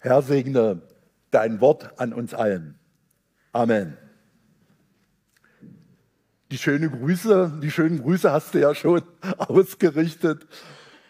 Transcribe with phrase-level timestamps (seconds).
[0.00, 0.82] Herr segne
[1.30, 2.78] dein Wort an uns allen.
[3.52, 3.96] Amen.
[6.50, 9.02] Die schönen Grüße, die schönen Grüße hast du ja schon
[9.38, 10.46] ausgerichtet.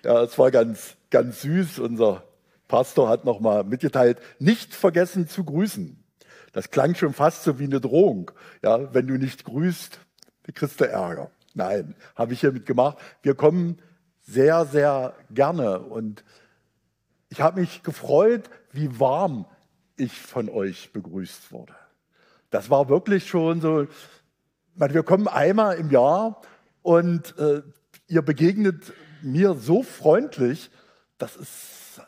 [0.02, 1.80] Ja, es war ganz, ganz süß.
[1.80, 2.24] Unser
[2.66, 6.02] Pastor hat nochmal mitgeteilt, nicht vergessen zu grüßen.
[6.52, 8.30] Das klang schon fast so wie eine Drohung.
[8.62, 10.00] Ja, wenn du nicht grüßt,
[10.54, 11.30] kriegst du Ärger.
[11.54, 12.98] Nein, habe ich hiermit gemacht.
[13.22, 13.78] Wir kommen
[14.22, 16.24] sehr, sehr gerne und
[17.28, 19.46] ich habe mich gefreut, wie warm
[19.96, 21.74] ich von euch begrüßt wurde.
[22.50, 23.86] Das war wirklich schon so,
[24.74, 26.40] wir kommen einmal im Jahr
[26.82, 27.62] und äh,
[28.06, 30.70] ihr begegnet mir so freundlich,
[31.18, 32.00] das ist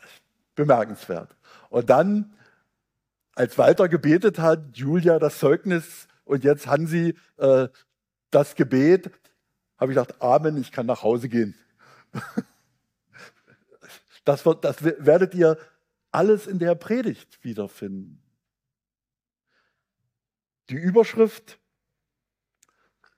[0.55, 1.35] bemerkenswert.
[1.69, 2.33] Und dann,
[3.35, 7.67] als Walter gebetet hat, Julia das Zeugnis und jetzt Hansi äh,
[8.31, 9.11] das Gebet,
[9.77, 11.55] habe ich gedacht, Amen, ich kann nach Hause gehen.
[14.23, 15.57] Das, wird, das werdet ihr
[16.11, 18.21] alles in der Predigt wiederfinden.
[20.69, 21.59] Die Überschrift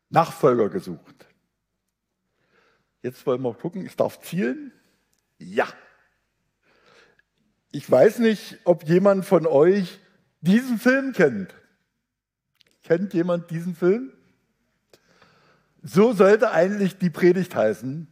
[0.10, 1.28] Nachfolger gesucht.
[3.02, 4.72] Jetzt wollen wir gucken, ich darf zielen.
[5.40, 5.68] Ja.
[7.72, 10.00] Ich weiß nicht, ob jemand von euch
[10.42, 11.54] diesen Film kennt.
[12.84, 14.14] Kennt jemand diesen Film?
[15.82, 18.08] So sollte eigentlich die Predigt heißen.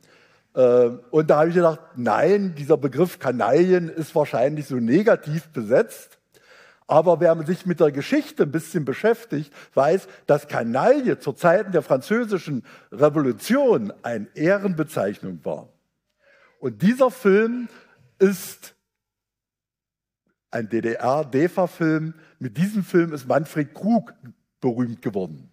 [0.56, 6.18] Ähm, und da habe ich gedacht, nein, dieser Begriff Kanaillen ist wahrscheinlich so negativ besetzt.
[6.88, 11.84] Aber wer sich mit der Geschichte ein bisschen beschäftigt, weiß, dass Kanaille zur Zeiten der
[11.84, 15.70] französischen Revolution eine Ehrenbezeichnung war.
[16.60, 17.70] Und dieser Film
[18.20, 18.76] ist
[20.52, 22.14] ein DDR-DEFA-Film.
[22.40, 24.14] Mit diesem Film ist Manfred Krug
[24.60, 25.50] berühmt geworden.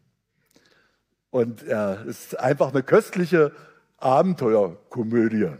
[1.30, 3.52] Und er ist einfach eine köstliche
[3.98, 5.50] Abenteuerkomödie.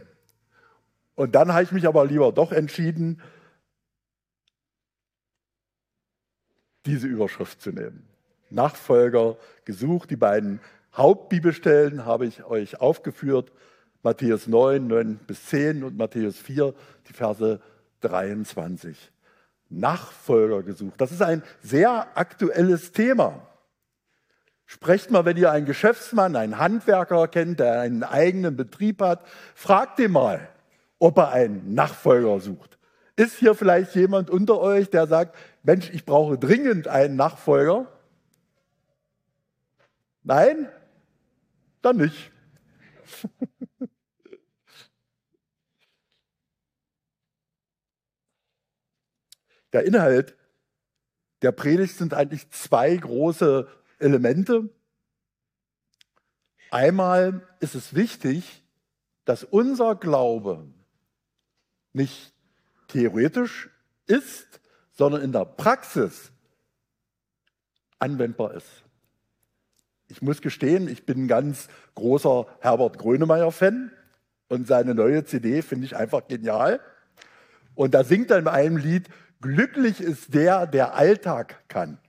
[1.15, 3.21] Und dann habe ich mich aber lieber doch entschieden,
[6.85, 8.07] diese Überschrift zu nehmen.
[8.49, 10.09] Nachfolger gesucht.
[10.09, 10.59] Die beiden
[10.93, 13.51] Hauptbibelstellen habe ich euch aufgeführt.
[14.01, 16.73] Matthäus 9, 9 bis 10 und Matthäus 4,
[17.07, 17.59] die Verse
[18.01, 19.11] 23.
[19.69, 20.95] Nachfolger gesucht.
[20.97, 23.48] Das ist ein sehr aktuelles Thema.
[24.71, 29.25] Sprecht mal, wenn ihr einen Geschäftsmann, einen Handwerker kennt, der einen eigenen Betrieb hat,
[29.55, 30.47] fragt ihn mal,
[30.99, 32.77] ob er einen Nachfolger sucht.
[33.15, 37.87] Ist hier vielleicht jemand unter euch, der sagt, Mensch, ich brauche dringend einen Nachfolger?
[40.21, 40.69] Nein?
[41.81, 42.31] Dann nicht.
[49.73, 50.35] Der Inhalt
[51.41, 53.67] der Predigt sind eigentlich zwei große
[53.99, 54.69] Elemente.
[56.71, 58.63] Einmal ist es wichtig,
[59.25, 60.67] dass unser Glaube
[61.93, 62.33] nicht
[62.87, 63.69] theoretisch
[64.07, 64.59] ist,
[64.93, 66.31] sondern in der Praxis
[67.99, 68.67] anwendbar ist.
[70.07, 73.91] Ich muss gestehen, ich bin ein ganz großer Herbert Grönemeyer-Fan
[74.47, 76.79] und seine neue CD finde ich einfach genial.
[77.75, 79.07] Und da singt er in einem Lied,
[79.41, 81.99] glücklich ist der, der Alltag kann.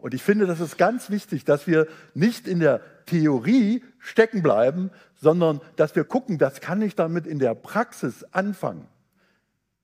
[0.00, 4.90] Und ich finde, das ist ganz wichtig, dass wir nicht in der Theorie stecken bleiben,
[5.20, 8.88] sondern dass wir gucken, was kann ich damit in der Praxis anfangen.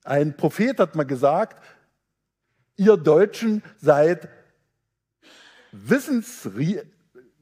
[0.04, 1.62] Ein Prophet hat mal gesagt,
[2.76, 4.28] ihr Deutschen seid
[5.72, 6.80] Wissensrie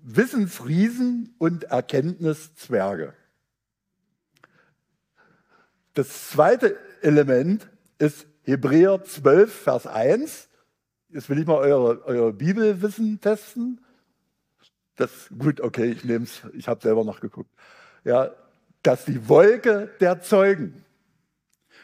[0.06, 3.14] Wissensriesen und Erkenntniszwerge.
[5.94, 7.66] Das zweite Element
[7.98, 10.48] ist Hebräer 12, Vers 1.
[11.14, 13.80] Jetzt will ich mal eure, euer Bibelwissen testen.
[14.96, 17.50] Das, gut, okay, ich nehme es, ich habe selber nachgeguckt.
[18.02, 18.32] Ja,
[18.82, 20.84] dass die Wolke der Zeugen.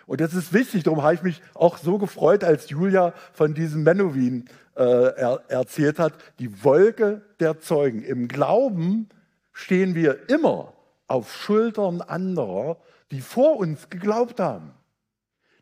[0.07, 3.85] Und das ist wichtig, darum habe ich mich auch so gefreut, als Julia von diesem
[3.85, 6.15] Menowin äh, er, erzählt hat.
[6.41, 8.03] Die Wolke der Zeugen.
[8.03, 9.09] Im Glauben
[9.53, 10.73] stehen wir immer
[11.07, 12.79] auf Schultern anderer,
[13.13, 14.73] die vor uns geglaubt haben.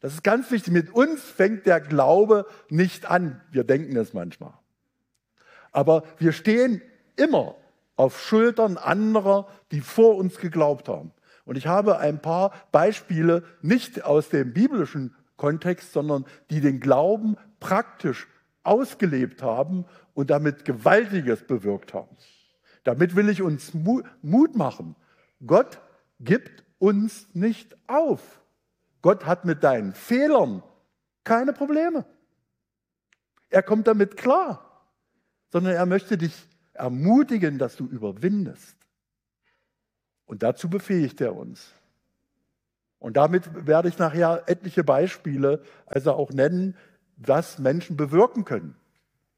[0.00, 0.72] Das ist ganz wichtig.
[0.72, 3.41] Mit uns fängt der Glaube nicht an.
[3.50, 4.54] Wir denken es manchmal.
[5.72, 6.83] Aber wir stehen
[7.16, 7.56] immer
[7.97, 11.12] auf Schultern anderer, die vor uns geglaubt haben.
[11.45, 17.36] Und ich habe ein paar Beispiele nicht aus dem biblischen Kontext, sondern die den Glauben
[17.59, 18.28] praktisch
[18.62, 19.84] ausgelebt haben
[20.15, 22.16] und damit Gewaltiges bewirkt haben.
[22.84, 24.95] Damit will ich uns Mut machen.
[25.47, 25.80] Gott
[26.21, 28.41] gibt uns nicht auf.
[29.03, 30.62] Gott hat mit deinen Fehlern
[31.24, 32.04] keine Probleme.
[33.50, 34.86] Er kommt damit klar,
[35.50, 38.77] sondern er möchte dich ermutigen, dass du überwindest.
[40.27, 41.72] Und dazu befähigt er uns.
[42.98, 46.77] Und damit werde ich nachher etliche Beispiele also auch nennen,
[47.16, 48.77] was Menschen bewirken können.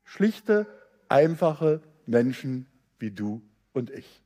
[0.05, 0.67] Schlichte,
[1.09, 2.67] einfache Menschen
[2.99, 3.43] wie du
[3.73, 4.23] und ich.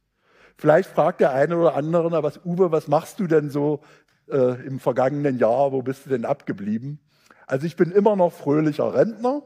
[0.57, 3.81] Vielleicht fragt der eine oder andere, was, Uwe, was machst du denn so
[4.31, 5.73] äh, im vergangenen Jahr?
[5.73, 6.99] Wo bist du denn abgeblieben?
[7.47, 9.43] Also ich bin immer noch fröhlicher Rentner.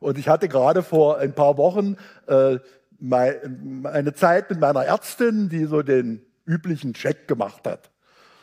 [0.00, 1.96] Und ich hatte gerade vor ein paar Wochen
[2.26, 2.58] äh,
[3.00, 7.90] meine Zeit mit meiner Ärztin, die so den üblichen Check gemacht hat.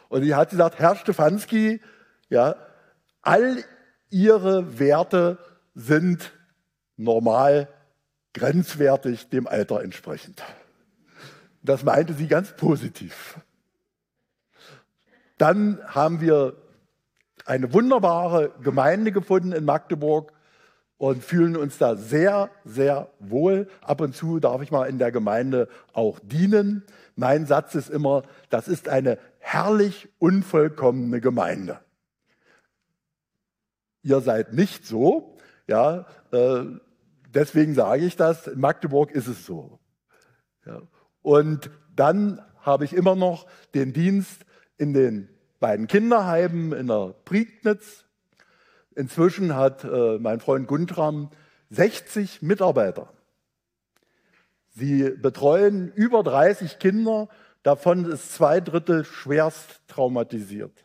[0.09, 1.81] Und die hat gesagt, Herr Stefanski,
[2.29, 2.55] ja,
[3.21, 3.63] all
[4.09, 5.37] Ihre Werte
[5.73, 6.31] sind
[6.95, 7.67] normal,
[8.33, 10.41] grenzwertig, dem Alter entsprechend.
[11.63, 13.39] Das meinte sie ganz positiv.
[15.37, 16.55] Dann haben wir
[17.45, 20.31] eine wunderbare Gemeinde gefunden in Magdeburg
[20.97, 23.67] und fühlen uns da sehr, sehr wohl.
[23.81, 26.83] Ab und zu darf ich mal in der Gemeinde auch dienen.
[27.15, 31.79] Mein Satz ist immer, das ist eine herrlich unvollkommene Gemeinde.
[34.01, 35.37] Ihr seid nicht so,
[35.67, 36.63] ja, äh,
[37.33, 38.47] deswegen sage ich das.
[38.47, 39.79] In Magdeburg ist es so.
[40.65, 40.81] Ja.
[41.21, 44.44] Und dann habe ich immer noch den Dienst
[44.77, 45.29] in den
[45.59, 48.05] beiden Kinderheimen in der Prignitz.
[48.95, 51.29] Inzwischen hat äh, mein Freund Guntram
[51.69, 53.11] 60 Mitarbeiter.
[54.69, 57.29] Sie betreuen über 30 Kinder,
[57.63, 60.83] davon ist zwei Drittel schwerst traumatisiert.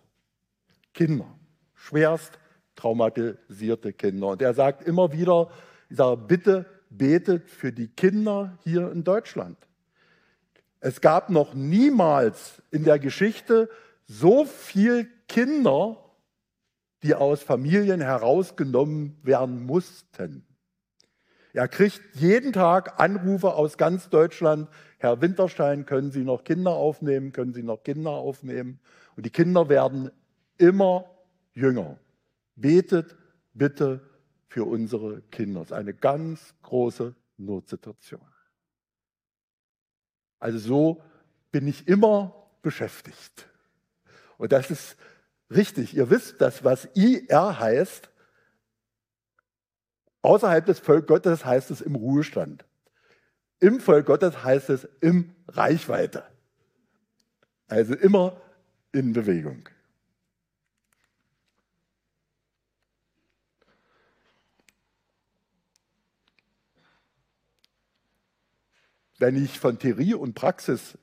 [0.95, 1.27] Kinder,
[1.75, 2.39] schwerst
[2.77, 4.29] traumatisierte Kinder.
[4.29, 5.51] Und er sagt immer wieder,
[5.89, 9.57] ich sage, bitte betet für die Kinder hier in Deutschland.
[10.81, 13.69] Es gab noch niemals in der Geschichte
[14.07, 15.99] so viel Kinder,
[17.03, 20.45] die aus Familien herausgenommen werden mussten.
[21.53, 24.69] Er kriegt jeden Tag Anrufe aus ganz Deutschland.
[24.99, 27.33] Herr Winterstein, können Sie noch Kinder aufnehmen?
[27.33, 28.81] Können Sie noch Kinder aufnehmen?
[29.17, 30.11] Und die Kinder werden
[30.59, 31.11] immer
[31.53, 31.99] jünger.
[32.55, 33.17] Betet
[33.53, 34.01] bitte
[34.49, 35.61] für unsere Kinder.
[35.61, 38.30] Das ist eine ganz große Notsituation.
[40.41, 41.03] Also so
[41.53, 43.47] bin ich immer beschäftigt.
[44.39, 44.97] Und das ist
[45.51, 45.95] richtig.
[45.95, 48.11] Ihr wisst, dass was IR heißt,
[50.23, 52.65] außerhalb des Volk Gottes heißt es im Ruhestand.
[53.61, 56.25] Im Volk Gottes heißt es im Reichweite.
[57.69, 58.41] Also immer
[58.93, 59.69] in Bewegung.
[69.19, 70.99] Wenn ich von Theorie und Praxis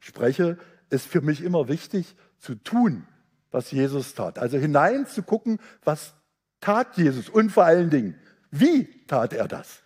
[0.00, 0.58] spreche,
[0.90, 3.06] ist für mich immer wichtig, zu tun,
[3.50, 4.38] was Jesus tat.
[4.38, 6.14] Also hineinzugucken, was
[6.60, 8.18] tat Jesus und vor allen Dingen,
[8.50, 9.82] wie tat er das?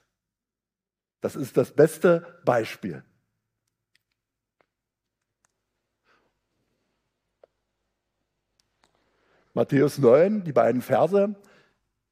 [1.20, 3.04] Das ist das beste Beispiel.
[9.54, 11.34] Matthäus 9, die beiden Verse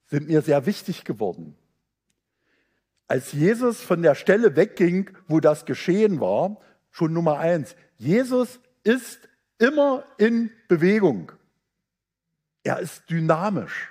[0.06, 1.56] sind mir sehr wichtig geworden.
[3.06, 6.60] Als Jesus von der Stelle wegging, wo das geschehen war,
[6.90, 9.28] schon Nummer eins, Jesus ist
[9.58, 11.32] immer in Bewegung.
[12.62, 13.90] Er ist dynamisch.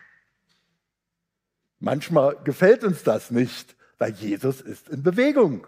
[1.80, 5.68] Manchmal gefällt uns das nicht, weil Jesus ist in Bewegung.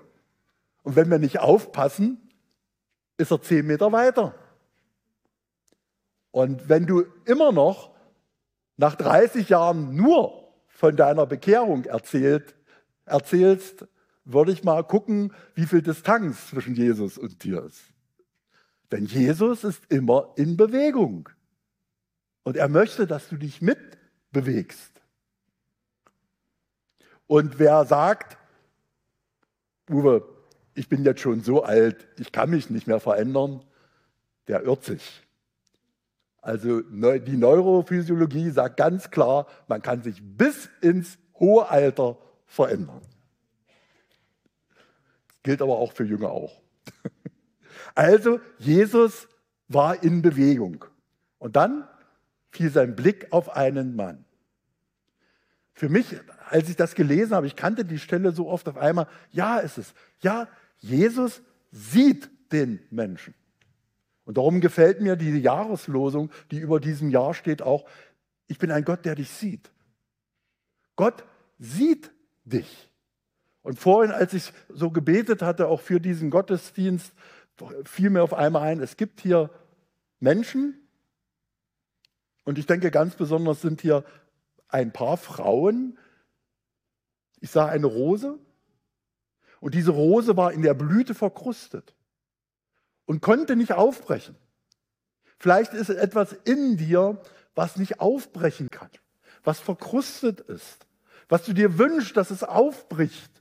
[0.83, 2.29] Und wenn wir nicht aufpassen,
[3.17, 4.33] ist er zehn Meter weiter.
[6.31, 7.95] Und wenn du immer noch
[8.77, 12.55] nach 30 Jahren nur von deiner Bekehrung erzählt,
[13.05, 13.87] erzählst,
[14.23, 17.83] würde ich mal gucken, wie viel Distanz zwischen Jesus und dir ist.
[18.91, 21.29] Denn Jesus ist immer in Bewegung.
[22.43, 24.91] Und er möchte, dass du dich mitbewegst.
[27.27, 28.37] Und wer sagt,
[29.89, 30.27] Uwe,
[30.75, 33.63] ich bin jetzt schon so alt, ich kann mich nicht mehr verändern,
[34.47, 35.23] der irrt sich.
[36.41, 43.01] Also die Neurophysiologie sagt ganz klar, man kann sich bis ins hohe Alter verändern.
[45.43, 46.61] Gilt aber auch für Jünger auch.
[47.93, 49.29] Also Jesus
[49.67, 50.83] war in Bewegung.
[51.37, 51.87] Und dann
[52.51, 54.25] fiel sein Blick auf einen Mann.
[55.73, 56.15] Für mich,
[56.49, 59.77] als ich das gelesen habe, ich kannte die Stelle so oft auf einmal, ja, ist
[59.77, 59.93] es.
[60.21, 60.47] Ja,
[60.79, 63.33] Jesus sieht den Menschen.
[64.23, 67.85] Und darum gefällt mir diese Jahreslosung, die über diesem Jahr steht, auch,
[68.47, 69.71] ich bin ein Gott, der dich sieht.
[70.95, 71.23] Gott
[71.59, 72.11] sieht
[72.45, 72.89] dich.
[73.61, 77.13] Und vorhin, als ich so gebetet hatte, auch für diesen Gottesdienst,
[77.83, 79.49] fiel mir auf einmal ein, es gibt hier
[80.19, 80.85] Menschen,
[82.45, 84.05] und ich denke ganz besonders sind hier
[84.69, 85.97] ein paar Frauen.
[87.41, 88.39] Ich sah eine Rose
[89.59, 91.93] und diese Rose war in der Blüte verkrustet
[93.05, 94.35] und konnte nicht aufbrechen.
[95.37, 97.21] Vielleicht ist etwas in dir,
[97.55, 98.89] was nicht aufbrechen kann,
[99.43, 100.84] was verkrustet ist,
[101.27, 103.31] was du dir wünschst, dass es aufbricht.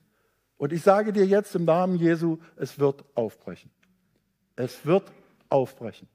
[0.57, 3.69] Und ich sage dir jetzt im Namen Jesu, es wird aufbrechen.
[4.55, 5.11] Es wird
[5.49, 6.07] aufbrechen.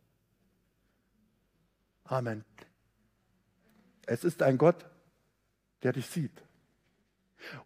[2.05, 2.45] Amen.
[4.07, 4.87] Es ist ein Gott,
[5.83, 6.43] der dich sieht.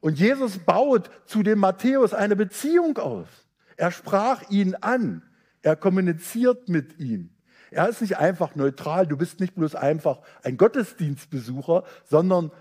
[0.00, 3.28] Und Jesus baut zu dem Matthäus eine Beziehung aus.
[3.76, 5.22] Er sprach ihn an.
[5.62, 7.30] Er kommuniziert mit ihm.
[7.70, 9.06] Er ist nicht einfach neutral.
[9.06, 12.52] Du bist nicht bloß einfach ein Gottesdienstbesucher, sondern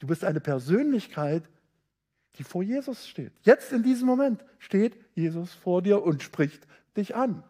[0.00, 1.44] du bist eine Persönlichkeit,
[2.36, 3.32] die vor Jesus steht.
[3.42, 6.66] Jetzt in diesem Moment steht Jesus vor dir und spricht
[6.96, 7.44] dich an.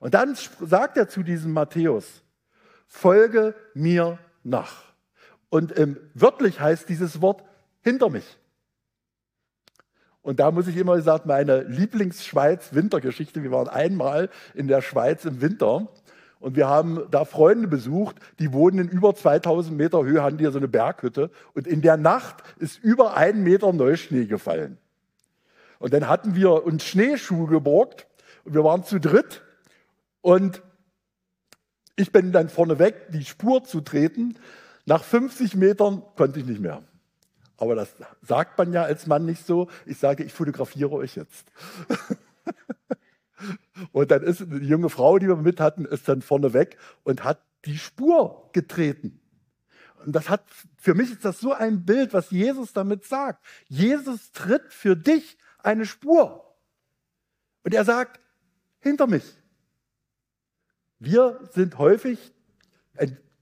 [0.00, 2.22] Und dann sagt er zu diesem Matthäus,
[2.86, 4.92] folge mir nach.
[5.48, 7.44] Und ähm, wörtlich heißt dieses Wort
[7.82, 8.38] hinter mich.
[10.22, 13.42] Und da muss ich immer sagen, meine Lieblingsschweiz-Wintergeschichte.
[13.42, 15.88] Wir waren einmal in der Schweiz im Winter
[16.44, 20.52] und wir haben da Freunde besucht, die wohnen in über 2000 Meter Höhe, haben hier
[20.52, 21.30] so eine Berghütte.
[21.54, 24.76] Und in der Nacht ist über einen Meter Neuschnee gefallen.
[25.78, 28.06] Und dann hatten wir uns Schneeschuhe geborgt
[28.44, 29.40] und wir waren zu dritt.
[30.20, 30.62] Und
[31.96, 34.34] ich bin dann vorneweg, die Spur zu treten.
[34.84, 36.82] Nach 50 Metern konnte ich nicht mehr.
[37.56, 39.68] Aber das sagt man ja als Mann nicht so.
[39.86, 41.50] Ich sage, ich fotografiere euch jetzt.
[43.92, 47.24] und dann ist eine junge Frau, die wir mit hatten, ist dann vorne weg und
[47.24, 49.20] hat die Spur getreten.
[50.04, 50.44] Und das hat,
[50.76, 53.44] für mich ist das so ein Bild, was Jesus damit sagt.
[53.68, 56.54] Jesus tritt für dich eine Spur.
[57.62, 58.20] Und er sagt,
[58.80, 59.24] hinter mich.
[60.98, 62.32] Wir sind häufig,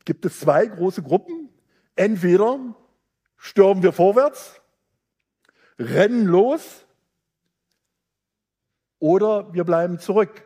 [0.04, 1.50] gibt es zwei große Gruppen.
[1.96, 2.74] Entweder
[3.36, 4.60] stürmen wir vorwärts,
[5.78, 6.86] rennen los
[9.02, 10.44] oder wir bleiben zurück.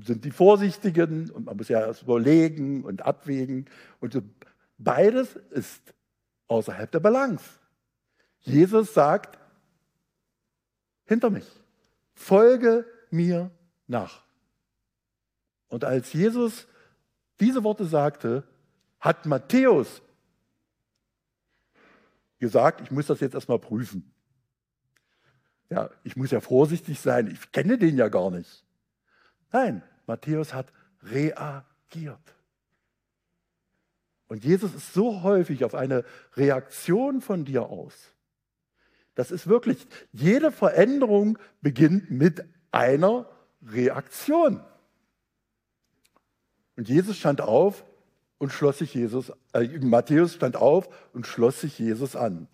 [0.00, 3.68] Sind die Vorsichtigen und man muss ja erst überlegen und abwägen.
[3.98, 4.22] Und
[4.78, 5.82] beides ist
[6.46, 7.44] außerhalb der Balance.
[8.42, 9.40] Jesus sagt,
[11.04, 11.50] hinter mich,
[12.14, 13.50] folge mir
[13.88, 14.22] nach.
[15.66, 16.68] Und als Jesus
[17.40, 18.44] diese Worte sagte,
[19.00, 20.00] hat Matthäus
[22.38, 24.12] gesagt, ich muss das jetzt erstmal prüfen.
[25.68, 28.64] Ja, ich muss ja vorsichtig sein, ich kenne den ja gar nicht.
[29.52, 32.20] Nein, Matthäus hat reagiert.
[34.28, 36.04] Und Jesus ist so häufig auf eine
[36.34, 37.94] Reaktion von dir aus.
[39.14, 43.28] Das ist wirklich, jede Veränderung beginnt mit einer
[43.62, 44.62] Reaktion.
[46.76, 47.84] Und Jesus stand auf
[48.38, 52.48] und schloss sich Jesus, äh, Matthäus stand auf und schloss sich Jesus an.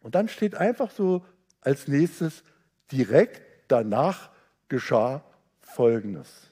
[0.00, 1.24] Und dann steht einfach so
[1.60, 2.42] als nächstes,
[2.90, 4.30] direkt danach
[4.68, 5.24] geschah
[5.60, 6.50] Folgendes.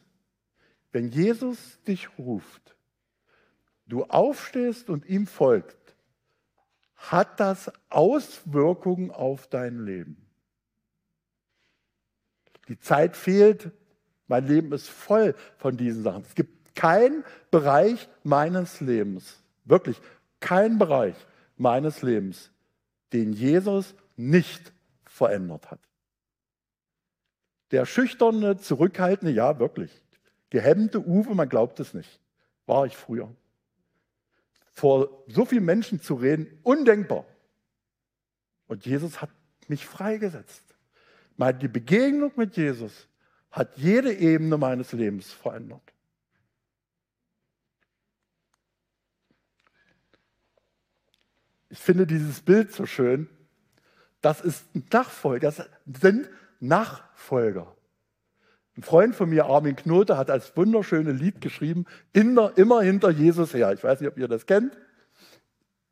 [0.92, 2.76] Wenn Jesus dich ruft,
[3.86, 5.76] du aufstehst und ihm folgt,
[6.94, 10.16] hat das Auswirkungen auf dein Leben.
[12.68, 13.70] Die Zeit fehlt,
[14.26, 16.22] mein Leben ist voll von diesen Sachen.
[16.22, 20.00] Es gibt kein Bereich meines Lebens, wirklich
[20.40, 21.16] kein Bereich
[21.56, 22.50] meines Lebens,
[23.12, 24.72] den Jesus nicht
[25.18, 25.80] verändert hat.
[27.72, 29.90] Der schüchterne, zurückhaltende, ja wirklich,
[30.48, 32.20] gehemmte Uwe, man glaubt es nicht,
[32.66, 33.34] war ich früher.
[34.72, 37.26] Vor so vielen Menschen zu reden, undenkbar.
[38.68, 39.30] Und Jesus hat
[39.66, 40.62] mich freigesetzt.
[41.36, 43.08] Die Begegnung mit Jesus
[43.50, 45.82] hat jede Ebene meines Lebens verändert.
[51.70, 53.28] Ich finde dieses Bild so schön.
[54.20, 55.68] Das ist Nachfolger, das
[56.00, 56.28] sind
[56.60, 57.74] Nachfolger.
[58.76, 63.54] Ein Freund von mir, Armin Knote, hat als wunderschönes Lied geschrieben, immer, immer hinter Jesus
[63.54, 63.72] her.
[63.72, 64.76] Ich weiß nicht, ob ihr das kennt.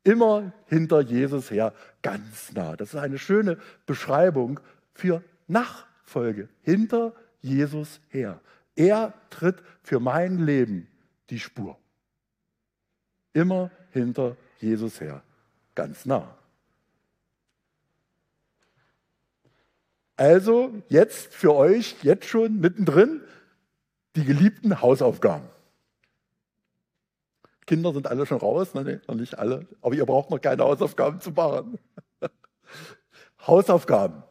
[0.03, 2.77] Immer hinter Jesus her, ganz nah.
[2.77, 4.61] Das ist eine schöne Beschreibung
[4.93, 6.47] für Nachfolge.
[6.61, 8.39] Hinter Jesus her.
[8.75, 10.87] Er tritt für mein Leben
[11.29, 11.77] die Spur.
[13.33, 15.21] Immer hinter Jesus her
[15.77, 16.35] ganz nah.
[20.17, 23.21] Also jetzt für euch, jetzt schon mittendrin,
[24.15, 25.47] die geliebten Hausaufgaben.
[27.67, 31.21] Kinder sind alle schon raus, ne, noch nicht alle, aber ihr braucht noch keine Hausaufgaben
[31.21, 31.77] zu machen.
[33.45, 34.23] Hausaufgaben.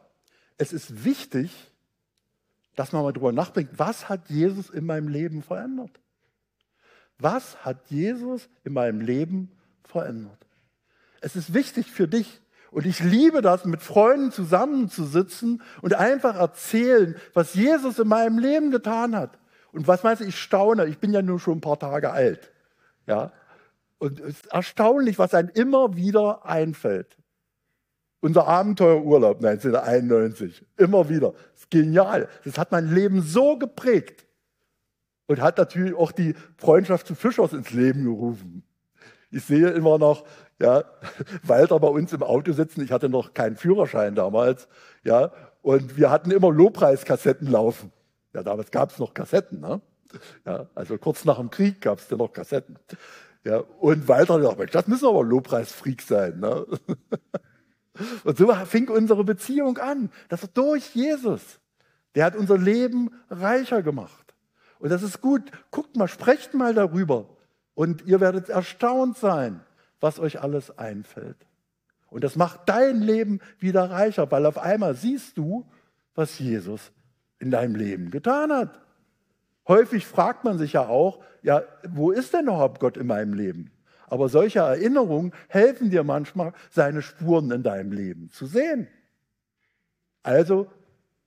[0.57, 1.51] Es ist wichtig,
[2.75, 5.99] dass man mal drüber nachdenkt, was hat Jesus in meinem Leben verändert?
[7.17, 9.51] Was hat Jesus in meinem Leben
[9.83, 10.45] verändert?
[11.21, 12.41] Es ist wichtig für dich.
[12.71, 18.71] Und ich liebe das, mit Freunden zusammenzusitzen und einfach erzählen, was Jesus in meinem Leben
[18.71, 19.37] getan hat.
[19.71, 22.51] Und was meinst du, ich staune, ich bin ja nur schon ein paar Tage alt.
[23.05, 23.31] Ja?
[23.99, 27.17] Und es ist erstaunlich, was einem immer wieder einfällt.
[28.19, 31.33] Unser Abenteuerurlaub 1991, immer wieder.
[31.53, 32.27] Das ist genial.
[32.43, 34.25] Das hat mein Leben so geprägt.
[35.27, 38.63] Und hat natürlich auch die Freundschaft zu Fischers ins Leben gerufen.
[39.37, 40.25] Ich sehe immer noch,
[40.59, 40.83] ja,
[41.43, 42.81] Walter bei uns im Auto sitzen.
[42.81, 44.67] Ich hatte noch keinen Führerschein damals,
[45.03, 47.91] ja, und wir hatten immer Lobpreiskassetten laufen.
[48.33, 49.79] Ja, damals gab es noch Kassetten, ne?
[50.45, 52.79] Ja, also kurz nach dem Krieg gab es dann noch Kassetten.
[53.43, 56.39] Ja, und Walter gesagt, das müssen aber Lobpreisfreaks sein.
[56.39, 56.65] Ne?
[58.23, 60.11] Und so fing unsere Beziehung an.
[60.29, 61.59] Das ist durch Jesus.
[62.15, 64.35] Der hat unser Leben reicher gemacht.
[64.79, 65.43] Und das ist gut.
[65.71, 67.36] Guckt mal, sprecht mal darüber.
[67.77, 69.59] Und ihr werdet erstaunt sein,
[69.99, 71.37] was euch alles einfällt.
[72.09, 75.63] Und das macht dein Leben wieder reicher, weil auf einmal siehst du,
[76.15, 76.91] was Jesus
[77.37, 78.81] in deinem Leben getan hat.
[79.67, 83.69] Häufig fragt man sich ja auch, ja, wo ist denn überhaupt Gott in meinem Leben?
[84.07, 88.87] Aber solche Erinnerungen helfen dir manchmal, seine Spuren in deinem Leben zu sehen.
[90.23, 90.65] Also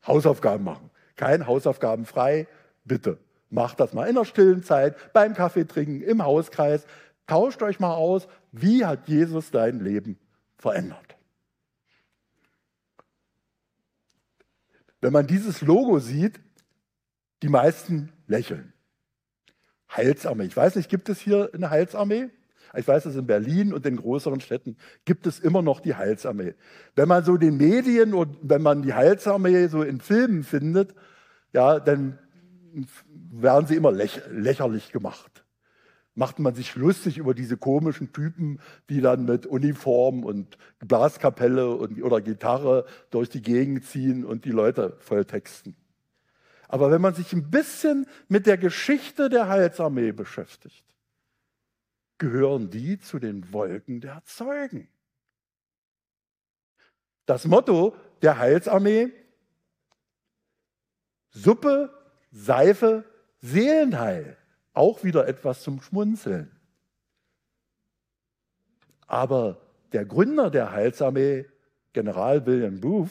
[0.05, 0.91] Hausaufgaben machen.
[1.15, 2.49] Kein Hausaufgaben frei,
[2.85, 3.19] bitte.
[3.51, 6.87] Macht das mal in der stillen Zeit, beim Kaffee trinken, im Hauskreis.
[7.27, 10.19] Tauscht euch mal aus, wie hat Jesus dein Leben
[10.57, 11.17] verändert.
[15.01, 16.41] Wenn man dieses Logo sieht,
[17.43, 18.73] die meisten lächeln.
[19.97, 20.45] Heilsarmee.
[20.45, 22.29] Ich weiß nicht, gibt es hier eine Heilsarmee?
[22.77, 26.55] Ich weiß, dass in Berlin und in größeren Städten gibt es immer noch die Heilsarmee.
[26.95, 30.95] Wenn man so den Medien und wenn man die Heilsarmee so in Filmen findet,
[31.53, 32.19] ja, dann
[33.31, 35.45] werden sie immer läch lächerlich gemacht.
[36.15, 42.03] Macht man sich lustig über diese komischen Typen, die dann mit Uniform und Blaskapelle und,
[42.03, 45.77] oder Gitarre durch die Gegend ziehen und die Leute volltexten.
[46.69, 50.85] Aber wenn man sich ein bisschen mit der Geschichte der Heilsarmee beschäftigt,
[52.19, 54.89] gehören die zu den Wolken der Zeugen.
[57.27, 59.13] Das Motto der Heilsarmee,
[61.31, 61.93] Suppe,
[62.31, 63.05] Seife,
[63.41, 64.37] Seelenheil.
[64.73, 66.51] Auch wieder etwas zum Schmunzeln.
[69.07, 69.61] Aber
[69.93, 71.47] der Gründer der Heilsarmee,
[71.93, 73.11] General William Booth,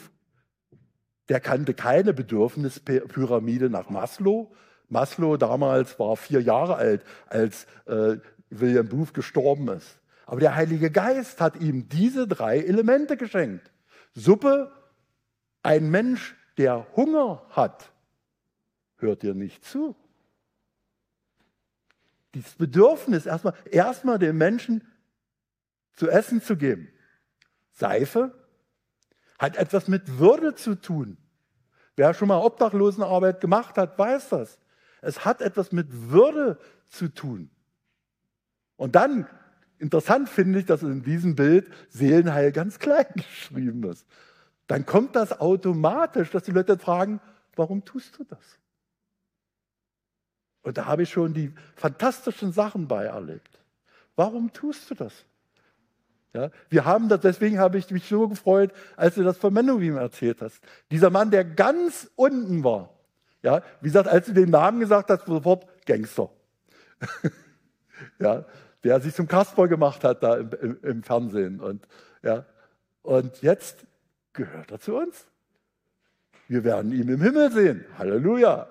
[1.27, 4.51] der kannte keine Bedürfnispyramide nach Maslow.
[4.87, 8.17] Maslow damals war vier Jahre alt, als äh,
[8.49, 9.99] William Booth gestorben ist.
[10.25, 13.71] Aber der Heilige Geist hat ihm diese drei Elemente geschenkt.
[14.13, 14.71] Suppe,
[15.61, 17.91] ein Mensch, der Hunger hat,
[19.01, 19.95] hört dir nicht zu.
[22.33, 24.87] Dieses Bedürfnis, erstmal, erstmal dem Menschen
[25.93, 26.89] zu essen zu geben.
[27.71, 28.33] Seife,
[29.39, 31.17] hat etwas mit Würde zu tun.
[31.95, 34.59] Wer schon mal Obdachlosenarbeit gemacht hat, weiß das.
[35.01, 37.49] Es hat etwas mit Würde zu tun.
[38.75, 39.27] Und dann,
[39.79, 44.05] interessant finde ich, dass in diesem Bild Seelenheil ganz klein geschrieben ist.
[44.67, 47.19] Dann kommt das automatisch, dass die Leute fragen,
[47.55, 48.58] warum tust du das?
[50.61, 53.59] Und da habe ich schon die fantastischen Sachen bei erlebt.
[54.15, 55.13] Warum tust du das?
[56.33, 59.97] Ja, wir haben das, deswegen habe ich mich so gefreut, als du das von Menowim
[59.97, 60.61] erzählt hast.
[60.91, 62.93] Dieser Mann, der ganz unten war.
[63.41, 66.29] Ja, wie gesagt, als du den Namen gesagt hast, sofort Gangster.
[68.19, 68.45] ja,
[68.83, 71.59] der sich zum Kasper gemacht hat da im, im, im Fernsehen.
[71.59, 71.87] Und,
[72.21, 72.45] ja,
[73.01, 73.85] und jetzt
[74.33, 75.25] gehört er zu uns.
[76.47, 77.85] Wir werden ihn im Himmel sehen.
[77.97, 78.67] Halleluja.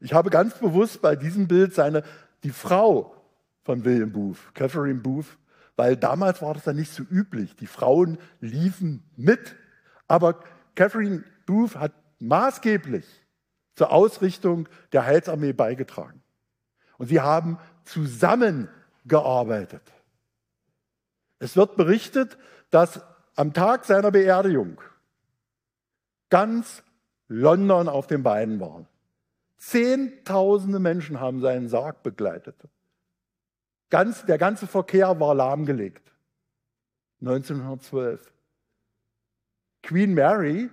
[0.00, 2.02] Ich habe ganz bewusst bei diesem Bild seine
[2.42, 3.14] die Frau
[3.62, 5.36] von William Booth, Catherine Booth,
[5.76, 7.54] weil damals war das ja nicht so üblich.
[7.56, 9.56] Die Frauen liefen mit.
[10.08, 10.40] Aber
[10.74, 13.06] Catherine Booth hat maßgeblich
[13.76, 16.22] zur Ausrichtung der Heilsarmee beigetragen.
[16.98, 19.82] Und sie haben zusammengearbeitet.
[21.38, 22.36] Es wird berichtet,
[22.70, 23.00] dass
[23.36, 24.80] am Tag seiner Beerdigung
[26.28, 26.82] ganz
[27.28, 28.84] London auf den Beinen war.
[29.60, 32.56] Zehntausende Menschen haben seinen Sarg begleitet.
[33.90, 36.10] Ganz, der ganze Verkehr war lahmgelegt.
[37.20, 38.32] 1912.
[39.82, 40.70] Queen Mary,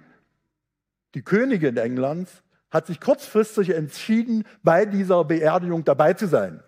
[1.15, 6.63] die Königin Englands, hat sich kurzfristig entschieden, bei dieser Beerdigung dabei zu sein.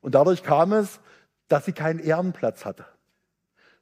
[0.00, 0.98] Und dadurch kam es,
[1.46, 2.86] dass sie keinen Ehrenplatz hatte,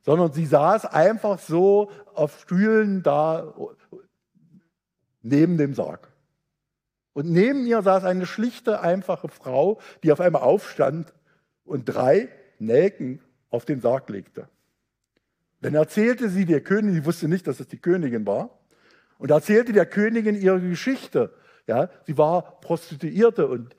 [0.02, 3.54] sondern sie saß einfach so auf Stühlen da
[5.22, 6.09] neben dem Sarg.
[7.12, 11.12] Und neben ihr saß eine schlichte, einfache Frau, die auf einmal aufstand
[11.64, 13.20] und drei Nelken
[13.50, 14.48] auf den Sarg legte.
[15.60, 18.58] Dann erzählte sie der Königin, sie wusste nicht, dass es die Königin war,
[19.18, 21.34] Und erzählte der Königin ihre Geschichte.
[21.66, 23.76] Ja, sie war Prostituierte und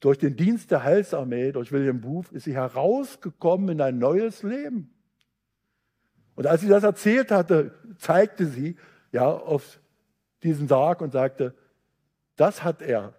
[0.00, 4.92] durch den Dienst der Heilsarmee, durch William Booth, ist sie herausgekommen in ein neues Leben.
[6.34, 8.76] Und als sie das erzählt hatte, zeigte sie
[9.10, 9.80] ja auf
[10.42, 11.54] diesen Sarg und sagte,
[12.36, 13.14] das hat er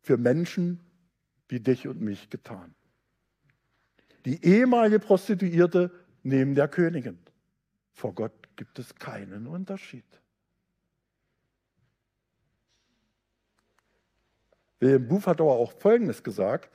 [0.00, 0.80] für Menschen
[1.48, 2.74] wie dich und mich getan.
[4.24, 5.90] Die ehemalige Prostituierte
[6.22, 7.18] neben der Königin.
[7.92, 10.04] Vor Gott gibt es keinen Unterschied.
[14.78, 16.70] William Booth hat aber auch Folgendes gesagt,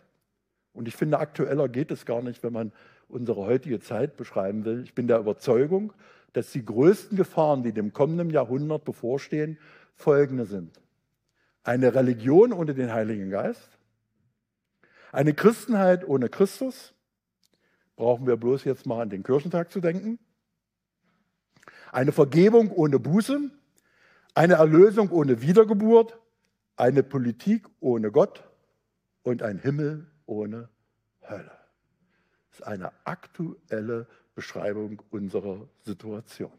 [0.73, 2.71] und ich finde, aktueller geht es gar nicht, wenn man
[3.07, 4.83] unsere heutige Zeit beschreiben will.
[4.83, 5.93] Ich bin der Überzeugung,
[6.33, 9.57] dass die größten Gefahren, die dem kommenden Jahrhundert bevorstehen,
[9.95, 10.79] folgende sind.
[11.65, 13.79] Eine Religion ohne den Heiligen Geist,
[15.11, 16.93] eine Christenheit ohne Christus,
[17.95, 20.19] brauchen wir bloß jetzt mal an den Kirchentag zu denken,
[21.91, 23.49] eine Vergebung ohne Buße,
[24.35, 26.19] eine Erlösung ohne Wiedergeburt,
[26.77, 28.43] eine Politik ohne Gott
[29.23, 30.69] und ein Himmel ohne
[31.27, 31.51] Hölle.
[32.51, 36.51] Das ist eine aktuelle Beschreibung unserer Situation.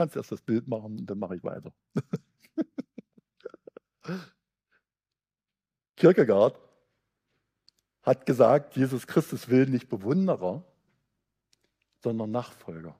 [0.00, 1.74] Kannst erst das Bild machen, dann mache ich weiter.
[5.96, 6.58] Kierkegaard
[8.02, 10.64] hat gesagt, Jesus Christus will nicht Bewunderer,
[11.98, 12.98] sondern Nachfolger.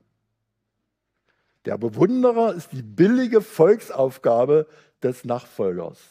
[1.65, 4.69] Der Bewunderer ist die billige Volksaufgabe
[5.03, 6.07] des Nachfolgers.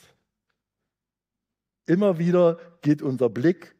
[1.86, 3.76] Immer wieder geht unser Blick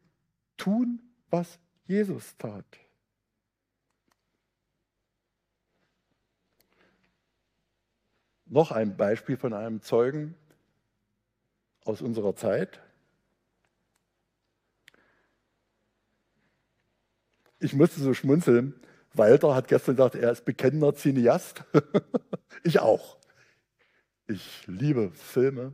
[0.58, 2.68] tun, was Jesus tat.
[8.50, 10.36] Noch ein Beispiel von einem Zeugen
[11.86, 12.82] aus unserer Zeit.
[17.60, 18.74] Ich musste so schmunzeln.
[19.14, 21.64] Walter hat gestern gesagt, er ist bekennender Cineast.
[22.64, 23.18] ich auch.
[24.28, 25.74] Ich liebe Filme.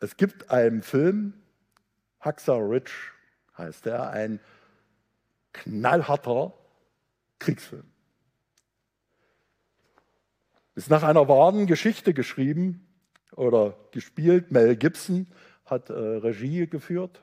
[0.00, 1.34] Es gibt einen Film,
[2.20, 2.92] Hacksaw Ridge
[3.56, 4.40] heißt er, ein
[5.52, 6.52] knallharter
[7.38, 7.90] Kriegsfilm.
[10.78, 12.86] Ist nach einer wahren Geschichte geschrieben
[13.32, 14.52] oder gespielt.
[14.52, 15.26] Mel Gibson
[15.64, 17.20] hat äh, Regie geführt.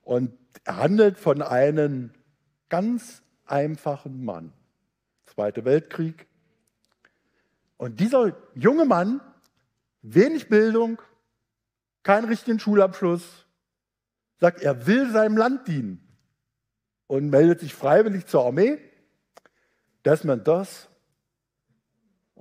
[0.00, 0.32] Und
[0.64, 2.14] er handelt von einem
[2.70, 4.54] ganz einfachen Mann.
[5.26, 6.26] Zweiter Weltkrieg.
[7.76, 9.20] Und dieser junge Mann,
[10.00, 11.02] wenig Bildung,
[12.04, 13.44] keinen richtigen Schulabschluss,
[14.40, 16.00] sagt, er will seinem Land dienen
[17.06, 18.78] und meldet sich freiwillig zur Armee.
[20.06, 20.88] Desmond das.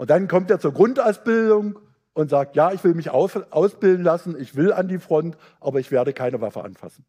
[0.01, 1.77] Und dann kommt er zur Grundausbildung
[2.13, 5.91] und sagt, ja, ich will mich ausbilden lassen, ich will an die Front, aber ich
[5.91, 7.05] werde keine Waffe anfassen.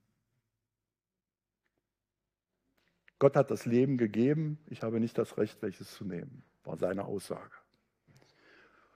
[3.19, 7.07] Gott hat das Leben gegeben, ich habe nicht das Recht, welches zu nehmen, war seine
[7.07, 7.53] Aussage.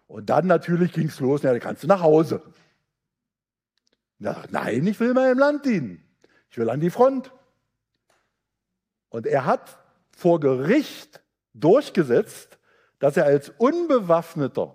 [0.08, 2.42] Und dann natürlich ging es los, ja, dann kannst du nach Hause.
[4.18, 6.04] Na, nein, ich will meinem Land dienen.
[6.50, 7.32] Ich will an die Front.
[9.08, 9.78] Und er hat
[10.14, 11.22] vor Gericht
[11.54, 12.58] durchgesetzt,
[12.98, 14.74] dass er als Unbewaffneter,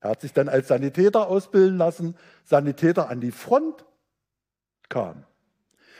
[0.00, 3.84] er hat sich dann als Sanitäter ausbilden lassen, Sanitäter an die Front
[4.88, 5.24] kam.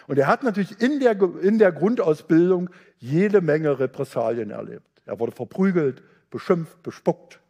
[0.07, 5.03] Und er hat natürlich in der, in der Grundausbildung jede Menge Repressalien erlebt.
[5.05, 7.41] Er wurde verprügelt, beschimpft, bespuckt,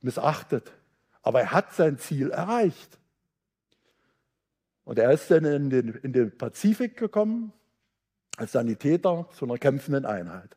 [0.00, 0.72] missachtet.
[1.22, 2.98] Aber er hat sein Ziel erreicht.
[4.84, 7.52] Und er ist dann in den, in den Pazifik gekommen,
[8.36, 10.56] als Sanitäter zu einer kämpfenden Einheit.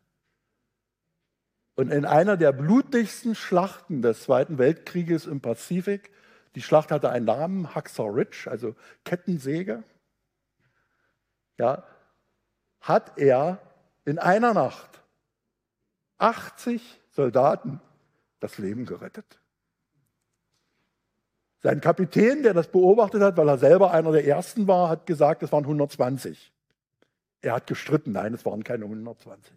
[1.76, 6.12] Und in einer der blutigsten Schlachten des Zweiten Weltkrieges im Pazifik,
[6.56, 9.84] die Schlacht hatte einen Namen, Hacksaw Ridge, also Kettensäge,
[11.58, 11.84] ja,
[12.80, 13.60] hat er
[14.06, 15.02] in einer Nacht
[16.18, 17.82] 80 Soldaten
[18.40, 19.40] das Leben gerettet.
[21.62, 25.42] Sein Kapitän, der das beobachtet hat, weil er selber einer der Ersten war, hat gesagt,
[25.44, 26.54] es waren 120.
[27.42, 29.52] Er hat gestritten, nein, es waren keine 120.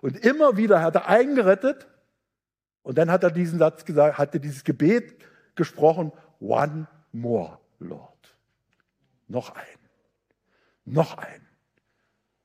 [0.00, 1.86] Und immer wieder hat er eingerettet
[2.82, 5.16] und dann hat er diesen Satz gesagt, hatte dieses Gebet
[5.54, 8.36] gesprochen, one more, Lord.
[9.28, 9.78] Noch ein.
[10.84, 11.46] Noch ein.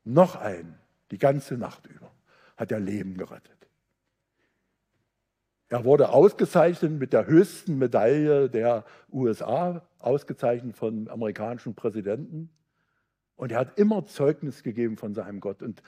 [0.04, 0.80] Noch ein.
[1.12, 2.12] Die ganze Nacht über
[2.58, 3.60] hat er Leben gerettet.
[5.70, 12.50] Er wurde ausgezeichnet mit der höchsten Medaille der USA, ausgezeichnet von amerikanischen Präsidenten.
[13.40, 15.64] Und er hat immer Zeugnis gegeben von seinem Gott.
[15.64, 15.82] Und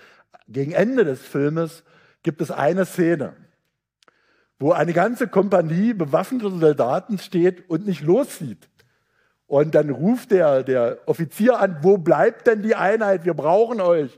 [0.47, 1.83] gegen Ende des Filmes
[2.23, 3.35] gibt es eine Szene,
[4.57, 8.69] wo eine ganze Kompanie bewaffneter Soldaten steht und nicht loszieht
[9.47, 13.25] Und dann ruft der, der Offizier an, wo bleibt denn die Einheit?
[13.25, 14.17] Wir brauchen euch.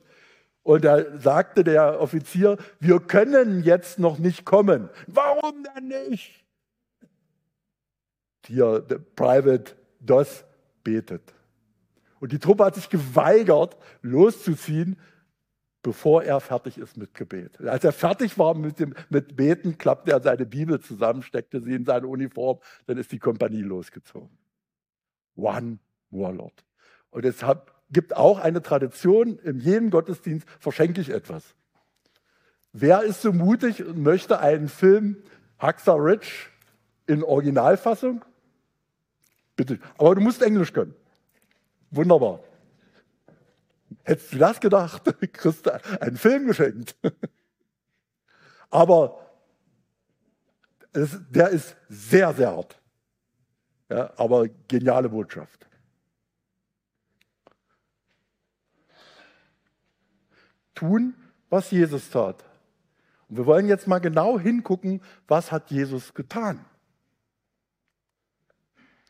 [0.62, 4.92] Und da sagte der Offizier, wir können jetzt noch nicht kommen.
[5.08, 6.46] Warum denn nicht?
[8.46, 10.46] Hier, der Private DOS
[10.84, 11.34] betet.
[12.24, 14.96] Und die Truppe hat sich geweigert, loszuziehen,
[15.82, 17.60] bevor er fertig ist mit Gebet.
[17.60, 21.74] Als er fertig war mit, dem, mit Beten, klappte er seine Bibel zusammen, steckte sie
[21.74, 24.38] in seine Uniform, dann ist die Kompanie losgezogen.
[25.36, 25.80] One
[26.12, 26.64] Warlord.
[27.10, 31.56] Und es hat, gibt auch eine Tradition, in jedem Gottesdienst verschenke ich etwas.
[32.72, 35.18] Wer ist so mutig und möchte einen Film
[35.60, 36.48] Haxa Rich
[37.06, 38.24] in Originalfassung?
[39.58, 39.80] Bitte.
[39.98, 40.96] Aber du musst Englisch können.
[41.94, 42.40] Wunderbar.
[44.04, 45.04] Hättest du das gedacht?
[45.34, 46.96] Kriegst du einen Film geschenkt.
[48.72, 49.20] Aber
[50.92, 52.80] es, der ist sehr, sehr hart.
[53.90, 55.68] Ja, aber geniale Botschaft.
[60.74, 61.14] Tun,
[61.50, 62.44] was Jesus tat.
[63.30, 66.66] Und wir wollen jetzt mal genau hingucken, was hat Jesus getan.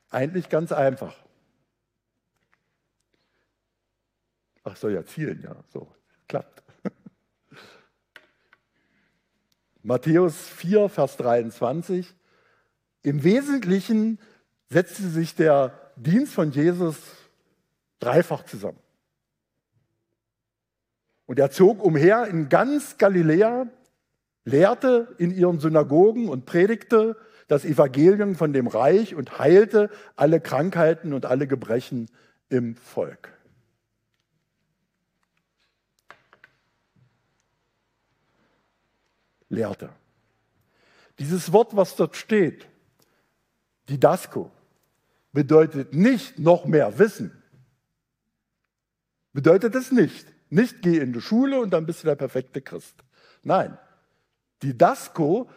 [0.09, 1.15] Eigentlich ganz einfach.
[4.63, 5.87] Ach, soll ja zielen, ja, so,
[6.27, 6.63] klappt.
[9.83, 12.13] Matthäus 4, Vers 23.
[13.01, 14.19] Im Wesentlichen
[14.69, 16.97] setzte sich der Dienst von Jesus
[17.99, 18.79] dreifach zusammen.
[21.25, 23.67] Und er zog umher in ganz Galiläa,
[24.45, 31.13] lehrte in ihren Synagogen und predigte das Evangelium von dem Reich und heilte alle Krankheiten
[31.13, 32.09] und alle Gebrechen
[32.49, 33.33] im Volk.
[39.53, 39.89] Lehrte.
[41.19, 42.67] Dieses Wort, was dort steht,
[43.89, 44.51] Didasko,
[45.31, 47.31] bedeutet nicht noch mehr Wissen.
[49.31, 50.27] Bedeutet es nicht.
[50.49, 52.95] Nicht geh in die Schule und dann bist du der perfekte Christ.
[53.41, 53.77] Nein.
[54.61, 55.49] Didasko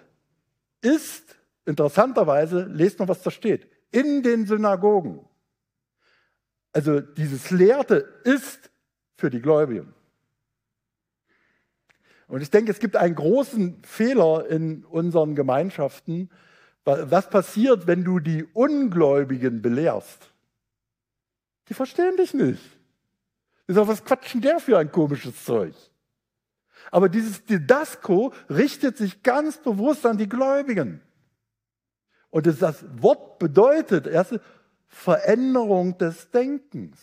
[0.80, 5.20] ist interessanterweise, lest mal, was da steht, in den Synagogen.
[6.72, 8.70] Also dieses Lehrte ist
[9.16, 9.94] für die Gläubigen.
[12.28, 16.30] Und ich denke, es gibt einen großen Fehler in unseren Gemeinschaften.
[16.84, 20.30] Was passiert, wenn du die Ungläubigen belehrst?
[21.68, 22.62] Die verstehen dich nicht.
[23.68, 25.74] Die sagen, was quatschen der für ein komisches Zeug?
[26.90, 31.00] Aber dieses Didasko richtet sich ganz bewusst an die Gläubigen.
[32.30, 34.40] Und das Wort bedeutet erste
[34.86, 36.98] Veränderung des Denkens.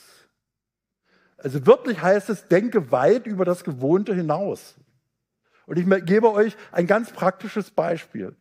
[1.37, 4.75] Also wirklich heißt es, denke weit über das Gewohnte hinaus.
[5.65, 8.35] Und ich gebe euch ein ganz praktisches Beispiel.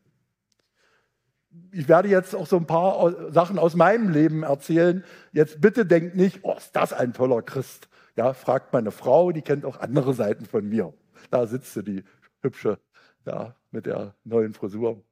[1.70, 5.04] Ich werde jetzt auch so ein paar Sachen aus meinem Leben erzählen.
[5.32, 7.88] Jetzt bitte denkt nicht, oh, ist das ein toller Christ.
[8.16, 10.92] Ja, fragt meine Frau, die kennt auch andere Seiten von mir.
[11.30, 12.04] Da sitzt sie, die
[12.40, 12.78] hübsche,
[13.26, 15.04] ja, mit der neuen Frisur.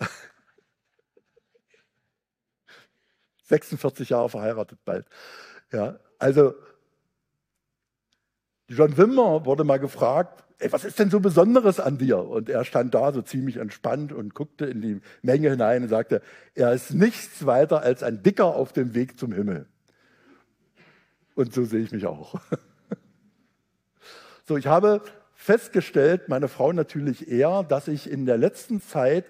[3.44, 5.06] 46 Jahre verheiratet bald.
[5.72, 6.54] Ja, also
[8.70, 12.18] John Wimmer wurde mal gefragt, ey, was ist denn so Besonderes an dir?
[12.18, 16.22] Und er stand da so ziemlich entspannt und guckte in die Menge hinein und sagte,
[16.54, 19.66] er ist nichts weiter als ein Dicker auf dem Weg zum Himmel.
[21.34, 22.40] Und so sehe ich mich auch.
[24.46, 25.02] So, ich habe
[25.32, 29.26] festgestellt, meine Frau natürlich eher, dass ich in der letzten Zeit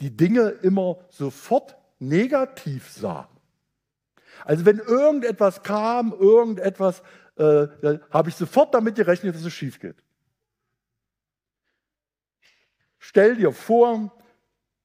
[0.00, 3.28] die Dinge immer sofort negativ sah.
[4.46, 7.02] Also wenn irgendetwas kam, irgendetwas,
[7.36, 9.96] äh, habe ich sofort damit gerechnet, dass es schief geht.
[12.98, 14.16] Stell dir vor,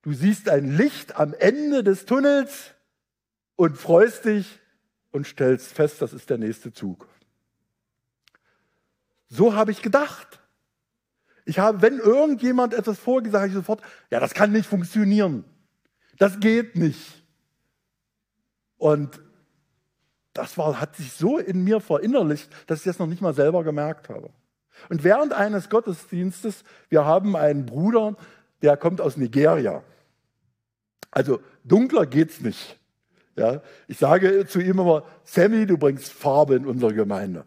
[0.01, 2.71] du siehst ein Licht am Ende des Tunnels
[3.55, 4.59] und freust dich
[5.11, 7.07] und stellst fest, das ist der nächste Zug.
[9.27, 10.39] So habe ich gedacht.
[11.45, 15.45] Ich habe, wenn irgendjemand etwas vorgesagt, habe ich sofort, ja, das kann nicht funktionieren.
[16.17, 17.23] Das geht nicht.
[18.77, 19.21] Und
[20.37, 23.63] das war, hat sich so in mir verinnerlicht, dass ich das noch nicht mal selber
[23.63, 24.29] gemerkt habe.
[24.89, 28.15] Und während eines Gottesdienstes, wir haben einen Bruder,
[28.61, 29.83] der kommt aus Nigeria.
[31.11, 32.79] Also dunkler geht's nicht.
[33.35, 37.45] Ja, ich sage zu ihm immer, Sammy, du bringst Farbe in unsere Gemeinde.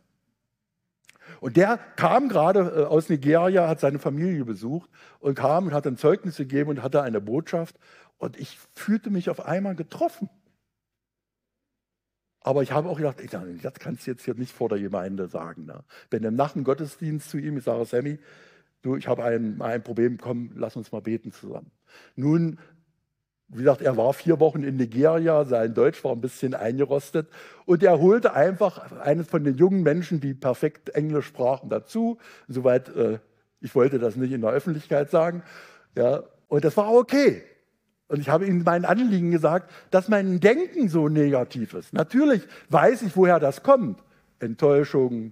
[1.40, 5.87] Und der kam gerade äh, aus Nigeria, hat seine Familie besucht und kam und hat
[5.87, 7.76] ein Zeugnis gegeben und hatte eine Botschaft.
[8.18, 10.29] Und ich fühlte mich auf einmal getroffen.
[12.42, 14.79] Aber ich habe auch gedacht, ich sage, das kannst du jetzt hier nicht vor der
[14.79, 15.66] Gemeinde sagen.
[15.66, 15.85] Ne?
[16.09, 18.18] Bin im nach dem Gottesdienst zu ihm, ich sage, Sammy,
[18.83, 21.70] du, ich habe ein, ein Problem, komm, lass uns mal beten zusammen.
[22.16, 22.59] Nun
[23.53, 27.29] wie gesagt, er war vier Wochen in Nigeria, sein Deutsch war ein bisschen eingerostet
[27.66, 32.18] und er holte einfach eines von den jungen Menschen, die perfekt Englisch sprachen, dazu.
[32.46, 33.18] Soweit, äh,
[33.61, 35.42] ich wollte das nicht in der Öffentlichkeit sagen.
[35.96, 37.42] Ja, und das war okay.
[38.11, 41.92] Und ich habe ihm mein Anliegen gesagt, dass mein Denken so negativ ist.
[41.92, 44.03] Natürlich weiß ich, woher das kommt.
[44.40, 45.31] Enttäuschung,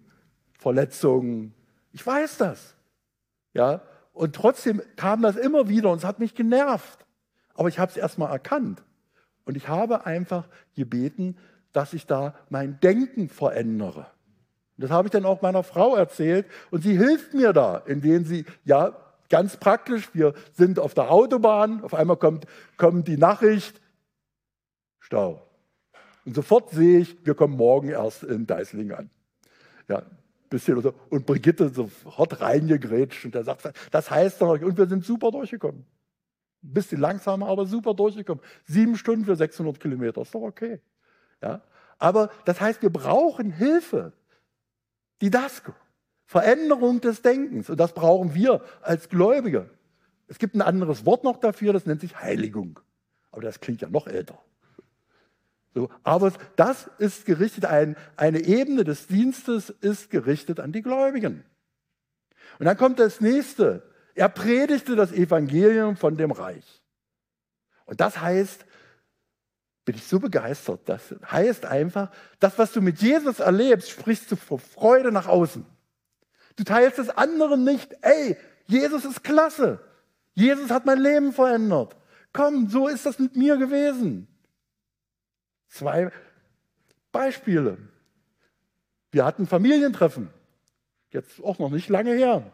[0.60, 1.52] Verletzungen.
[1.92, 2.76] Ich weiß das.
[3.52, 7.04] Ja, und trotzdem kam das immer wieder und es hat mich genervt.
[7.54, 8.84] Aber ich habe es erstmal erkannt.
[9.44, 11.36] Und ich habe einfach gebeten,
[11.72, 14.06] dass ich da mein Denken verändere.
[14.76, 18.24] Und das habe ich dann auch meiner Frau erzählt und sie hilft mir da, indem
[18.24, 18.96] sie, ja,
[19.28, 23.80] ganz praktisch, wir sind auf der Autobahn, auf einmal kommt, kommt die Nachricht,
[25.00, 25.42] Stau.
[26.24, 29.10] Und sofort sehe ich, wir kommen morgen erst in Deißling an.
[29.88, 30.02] Ja,
[30.50, 30.94] bisschen so.
[31.08, 35.86] Und Brigitte sofort reingegrätscht und er sagt, das heißt doch, und wir sind super durchgekommen.
[36.62, 38.42] Ein bisschen langsamer, aber super durchgekommen.
[38.66, 40.80] Sieben Stunden für 600 Kilometer, ist doch okay.
[41.40, 41.62] Ja?
[41.98, 44.12] Aber das heißt, wir brauchen Hilfe.
[45.20, 45.72] Die DASCO.
[46.28, 47.70] Veränderung des Denkens.
[47.70, 49.70] Und das brauchen wir als Gläubige.
[50.26, 52.78] Es gibt ein anderes Wort noch dafür, das nennt sich Heiligung.
[53.32, 54.38] Aber das klingt ja noch älter.
[55.74, 61.44] So, aber das ist gerichtet, ein, eine Ebene des Dienstes ist gerichtet an die Gläubigen.
[62.58, 63.82] Und dann kommt das nächste.
[64.14, 66.82] Er predigte das Evangelium von dem Reich.
[67.86, 68.66] Und das heißt,
[69.86, 74.36] bin ich so begeistert, das heißt einfach, das, was du mit Jesus erlebst, sprichst du
[74.36, 75.64] vor Freude nach außen.
[76.58, 77.94] Du teilst es anderen nicht.
[78.02, 79.78] Ey, Jesus ist klasse.
[80.34, 81.96] Jesus hat mein Leben verändert.
[82.32, 84.26] Komm, so ist das mit mir gewesen.
[85.68, 86.10] Zwei
[87.12, 87.78] Beispiele.
[89.12, 90.30] Wir hatten Familientreffen,
[91.12, 92.52] jetzt auch noch nicht lange her.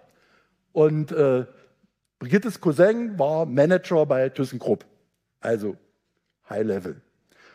[0.73, 1.47] Und äh,
[2.19, 4.85] Brigittes Cousin war Manager bei ThyssenKrupp,
[5.41, 5.77] also
[6.49, 7.01] High Level.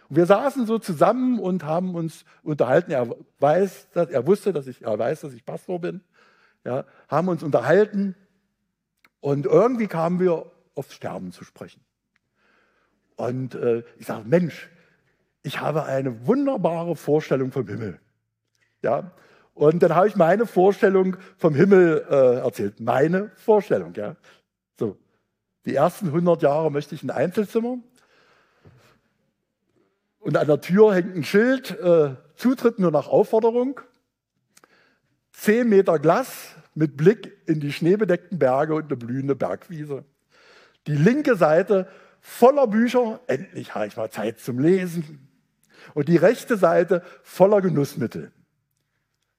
[0.10, 2.92] Und wir saßen so zusammen und haben uns unterhalten.
[2.92, 6.02] Er weiß, dass, er wusste, dass ich, er weiß, dass ich Pastor bin.
[6.66, 8.16] Ja, haben uns unterhalten
[9.22, 11.82] und irgendwie kamen wir aufs Sterben zu sprechen.
[13.16, 14.70] Und äh, ich sage, Mensch,
[15.44, 18.00] ich habe eine wunderbare Vorstellung vom Himmel.
[18.82, 19.12] Ja,
[19.54, 22.80] und dann habe ich meine Vorstellung vom Himmel äh, erzählt.
[22.80, 24.16] Meine Vorstellung, ja.
[24.78, 24.98] So,
[25.66, 27.78] die ersten 100 Jahre möchte ich ein Einzelzimmer.
[30.20, 33.82] Und an der Tür hängt ein Schild, äh, Zutritt nur nach Aufforderung.
[35.42, 40.04] Zehn Meter Glas mit Blick in die schneebedeckten Berge und eine blühende Bergwiese.
[40.86, 41.88] Die linke Seite
[42.20, 45.30] voller Bücher, endlich habe ich mal Zeit zum Lesen
[45.94, 48.34] und die rechte Seite voller Genussmittel.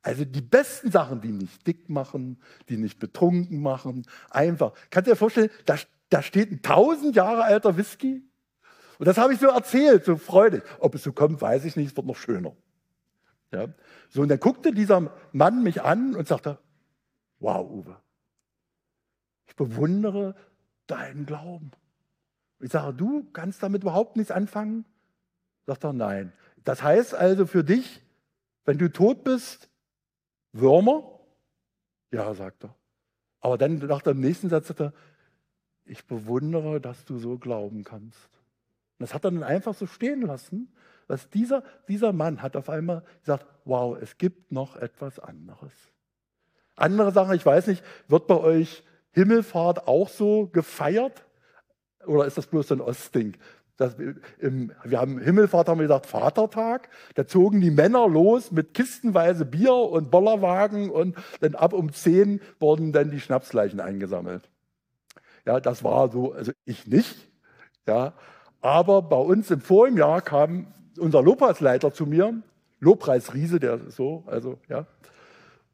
[0.01, 4.73] Also die besten Sachen, die nicht dick machen, die nicht betrunken machen, einfach.
[4.89, 5.77] Kannst du dir vorstellen, da,
[6.09, 8.23] da steht ein tausend Jahre alter Whisky?
[8.99, 10.63] Und das habe ich so erzählt, so freudig.
[10.79, 12.57] Ob es so kommt, weiß ich nicht, es wird noch schöner.
[13.53, 13.69] Ja.
[14.09, 16.59] So, und dann guckte dieser Mann mich an und sagte,
[17.41, 17.97] wow, Uwe,
[19.47, 20.37] ich bewundere
[20.87, 21.73] deinen Glauben.
[22.61, 24.85] Ich sage, du kannst damit überhaupt nichts anfangen?
[25.67, 26.33] Sagt er, nein.
[26.65, 28.03] Das heißt also für dich,
[28.65, 29.69] wenn du tot bist,
[30.53, 31.21] Würmer?
[32.13, 32.75] Ja, sagt er.
[33.41, 34.93] Aber dann nach dem nächsten Satz sagt er,
[35.85, 38.29] ich bewundere, dass du so glauben kannst.
[38.99, 40.73] Und das hat er dann einfach so stehen lassen,
[41.11, 45.73] dass dieser, dieser Mann hat auf einmal gesagt, wow, es gibt noch etwas anderes.
[46.77, 51.27] Andere Sachen, ich weiß nicht, wird bei euch Himmelfahrt auch so gefeiert?
[52.07, 53.37] Oder ist das bloß ein Ostding?
[53.77, 53.96] Das,
[54.38, 56.88] im, wir haben Himmelfahrt, haben wir gesagt, Vatertag.
[57.16, 62.40] Da zogen die Männer los mit kistenweise Bier und Bollerwagen und dann ab um zehn
[62.61, 64.49] wurden dann die Schnapsleichen eingesammelt.
[65.44, 67.29] Ja, das war so, also ich nicht.
[67.88, 68.14] Ja,
[68.61, 72.43] aber bei uns im vorigen Jahr kam unser Lobpreisleiter zu mir,
[72.79, 74.87] Lobpreisriese, der so, also ja,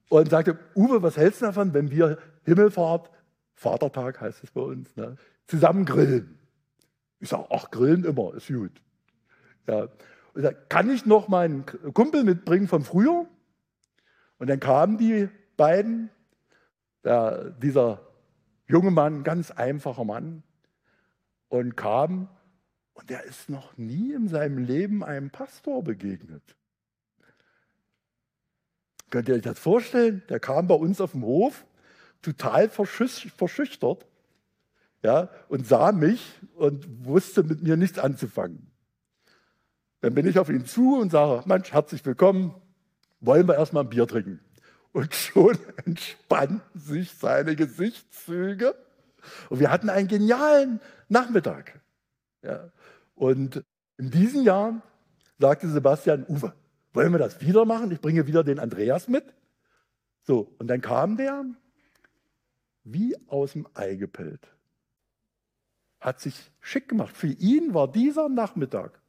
[0.08, 3.10] und sagte, Uwe, was hältst du davon, wenn wir Himmelfahrt,
[3.54, 6.38] Vatertag heißt es bei uns, ne, zusammen grillen?
[7.18, 8.82] Ich sage, ach, grillen immer, ist gut.
[9.66, 9.88] Ja.
[10.34, 13.26] Und sag, kann ich noch meinen Kumpel mitbringen vom Frühjahr?
[14.38, 16.10] Und dann kamen die beiden,
[17.04, 18.00] der, dieser
[18.68, 20.42] junge Mann, ganz einfacher Mann,
[21.48, 22.28] und kam,
[22.96, 26.42] und der ist noch nie in seinem Leben einem Pastor begegnet.
[29.10, 30.22] Könnt ihr euch das vorstellen?
[30.28, 31.64] Der kam bei uns auf dem Hof,
[32.22, 34.06] total verschüchtert,
[35.02, 38.70] ja, und sah mich und wusste mit mir nichts anzufangen.
[40.00, 42.54] Dann bin ich auf ihn zu und sage, Mensch, herzlich willkommen,
[43.20, 44.40] wollen wir erstmal ein Bier trinken.
[44.92, 48.74] Und schon entspannten sich seine Gesichtszüge.
[49.50, 51.80] Und wir hatten einen genialen Nachmittag.
[52.42, 52.70] Ja.
[53.16, 53.64] Und
[53.96, 54.80] in diesem Jahr
[55.38, 56.54] sagte Sebastian, Uwe,
[56.92, 57.90] wollen wir das wieder machen?
[57.90, 59.24] Ich bringe wieder den Andreas mit.
[60.22, 61.44] So, und dann kam der
[62.84, 64.46] wie aus dem Ei gepellt.
[66.00, 67.16] Hat sich schick gemacht.
[67.16, 69.00] Für ihn war dieser Nachmittag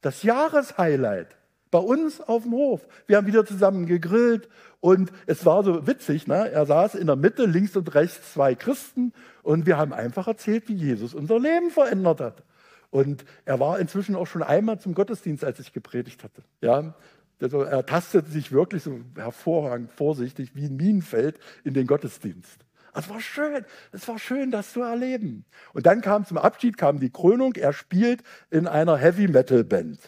[0.00, 1.36] das Jahreshighlight
[1.70, 2.86] bei uns auf dem Hof.
[3.06, 4.48] Wir haben wieder zusammen gegrillt
[4.80, 6.26] und es war so witzig.
[6.26, 6.50] Ne?
[6.50, 10.68] Er saß in der Mitte, links und rechts zwei Christen und wir haben einfach erzählt,
[10.68, 12.42] wie Jesus unser Leben verändert hat.
[12.90, 16.42] Und er war inzwischen auch schon einmal zum Gottesdienst, als ich gepredigt hatte.
[16.60, 16.94] Ja,
[17.40, 22.66] also er tastete sich wirklich so hervorragend vorsichtig wie ein Minenfeld in den Gottesdienst.
[22.92, 25.44] Es war schön, es war schön, das zu erleben.
[25.72, 27.54] Und dann kam zum Abschied kam die Krönung.
[27.54, 29.98] Er spielt in einer Heavy Metal Band.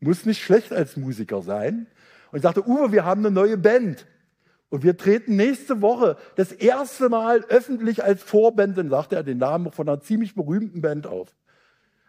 [0.00, 1.86] Muss nicht schlecht als Musiker sein.
[2.30, 4.06] Und ich sagte, Uwe, wir haben eine neue Band.
[4.68, 9.38] Und wir treten nächste Woche das erste Mal öffentlich als Vorband, dann sagte er den
[9.38, 11.34] Namen von einer ziemlich berühmten Band auf.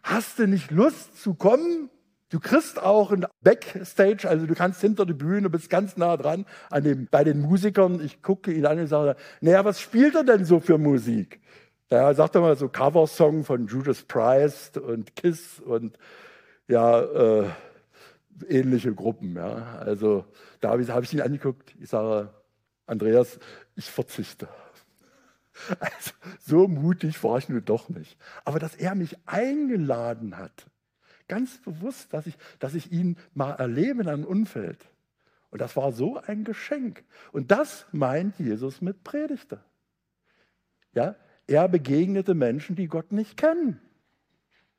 [0.04, 1.90] Hast du nicht Lust zu kommen?
[2.30, 6.46] Du kriegst auch ein Backstage, also du kannst hinter der Bühne, bist ganz nah dran
[6.70, 8.00] an dem, bei den Musikern.
[8.06, 11.42] Ich gucke ihn an und sage, naja, was spielt er denn so für Musik?
[11.90, 15.98] Ja, sagt er mal so Coversong von Judas Priest und Kiss und
[16.68, 17.50] ja, äh,
[18.48, 19.36] ähnliche Gruppen.
[19.36, 19.80] Ja.
[19.80, 20.26] Also
[20.62, 21.74] da habe ich, hab ich ihn angeguckt.
[21.80, 22.30] Ich sage,
[22.86, 23.40] Andreas,
[23.76, 24.48] ich verzichte.
[25.80, 28.18] Also, so mutig war ich nun doch nicht.
[28.46, 30.68] Aber dass er mich eingeladen hat,
[31.28, 34.86] ganz bewusst, dass ich, dass ich ihn mal erlebe in einem Umfeld.
[35.52, 37.04] Und das war so ein Geschenk.
[37.32, 39.64] Und das meint Jesus mit Predigte.
[40.94, 41.16] Ja,
[41.48, 43.80] er begegnete Menschen, die Gott nicht kennen.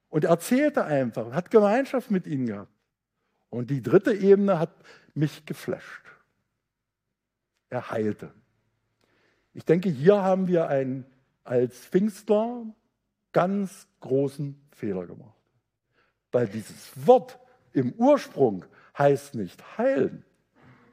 [0.08, 2.72] Und erzählte einfach, hat Gemeinschaft mit ihnen gehabt.
[3.48, 4.72] Und die dritte Ebene hat
[5.14, 6.04] mich geflasht.
[7.68, 8.32] Er heilte.
[9.52, 11.04] Ich denke, hier haben wir einen
[11.44, 12.66] als Pfingstler
[13.32, 15.36] ganz großen Fehler gemacht.
[16.32, 17.38] Weil dieses Wort
[17.72, 18.64] im Ursprung
[18.96, 20.24] heißt nicht heilen,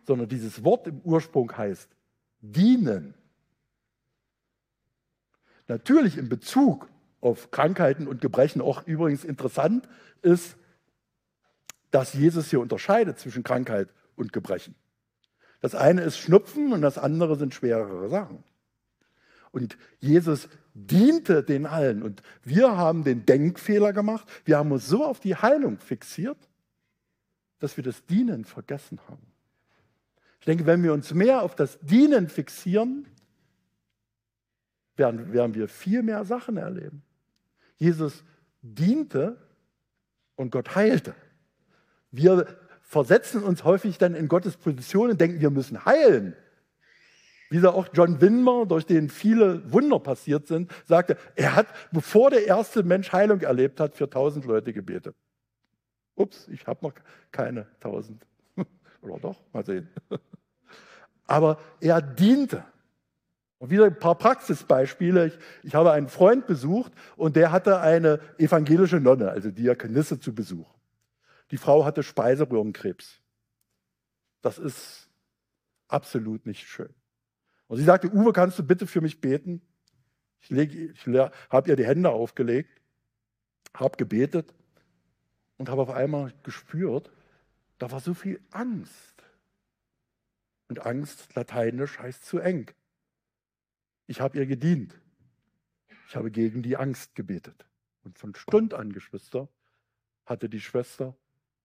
[0.05, 1.89] sondern dieses Wort im Ursprung heißt
[2.41, 3.14] dienen.
[5.68, 6.89] Natürlich in Bezug
[7.22, 9.88] auf Krankheiten und Gebrechen auch übrigens interessant
[10.22, 10.55] ist,
[11.91, 14.76] dass Jesus hier unterscheidet zwischen Krankheit und Gebrechen.
[15.60, 18.43] Das eine ist Schnupfen und das andere sind schwerere Sachen.
[19.51, 22.03] Und Jesus diente den allen.
[22.03, 24.28] Und wir haben den Denkfehler gemacht.
[24.45, 26.38] Wir haben uns so auf die Heilung fixiert,
[27.60, 29.26] dass wir das Dienen vergessen haben.
[30.39, 33.08] Ich denke, wenn wir uns mehr auf das Dienen fixieren,
[34.95, 37.03] werden, werden wir viel mehr Sachen erleben.
[37.78, 38.24] Jesus
[38.62, 39.38] diente
[40.36, 41.16] und Gott heilte.
[42.12, 46.36] Wir versetzen uns häufig dann in Gottes Position und denken, wir müssen heilen.
[47.50, 52.30] Wie da auch John Winmer, durch den viele Wunder passiert sind, sagte, er hat, bevor
[52.30, 55.16] der erste Mensch Heilung erlebt hat, für tausend Leute gebetet.
[56.16, 56.94] Ups, ich habe noch
[57.32, 58.26] keine tausend.
[59.02, 59.38] Oder doch?
[59.54, 59.90] Mal sehen.
[61.26, 62.64] Aber er diente.
[63.60, 65.28] Und wieder ein paar Praxisbeispiele.
[65.28, 70.34] Ich, ich habe einen Freund besucht und der hatte eine evangelische Nonne, also Diakonisse, zu
[70.34, 70.76] Besuch.
[71.52, 73.22] Die Frau hatte Speiseröhrenkrebs.
[74.41, 75.10] Das ist
[75.88, 76.93] absolut nicht schön.
[77.68, 79.62] Und sie sagte, Uwe, kannst du bitte für mich beten?
[80.41, 81.08] Ich, ich
[81.50, 82.82] habe ihr die Hände aufgelegt,
[83.74, 84.54] habe gebetet
[85.58, 87.12] und habe auf einmal gespürt,
[87.78, 89.24] da war so viel Angst.
[90.70, 92.70] Und Angst, lateinisch, heißt zu eng.
[94.06, 95.00] Ich habe ihr gedient.
[96.08, 97.66] Ich habe gegen die Angst gebetet.
[98.04, 99.50] Und von Stund an, Geschwister,
[100.26, 101.16] hatte die Schwester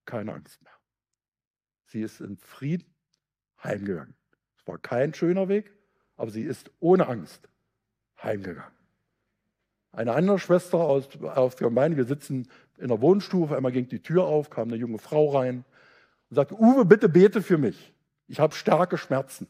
[0.05, 0.73] keine Angst mehr.
[1.85, 2.93] Sie ist in Frieden
[3.63, 4.15] heimgegangen.
[4.57, 5.71] Es war kein schöner Weg,
[6.17, 7.49] aber sie ist ohne Angst
[8.21, 8.73] heimgegangen.
[9.91, 14.01] Eine andere Schwester aus, aus der Gemeinde, wir sitzen in der Wohnstufe, einmal ging die
[14.01, 15.63] Tür auf, kam eine junge Frau rein
[16.29, 17.93] und sagte, Uwe, bitte bete für mich.
[18.27, 19.47] Ich habe starke Schmerzen.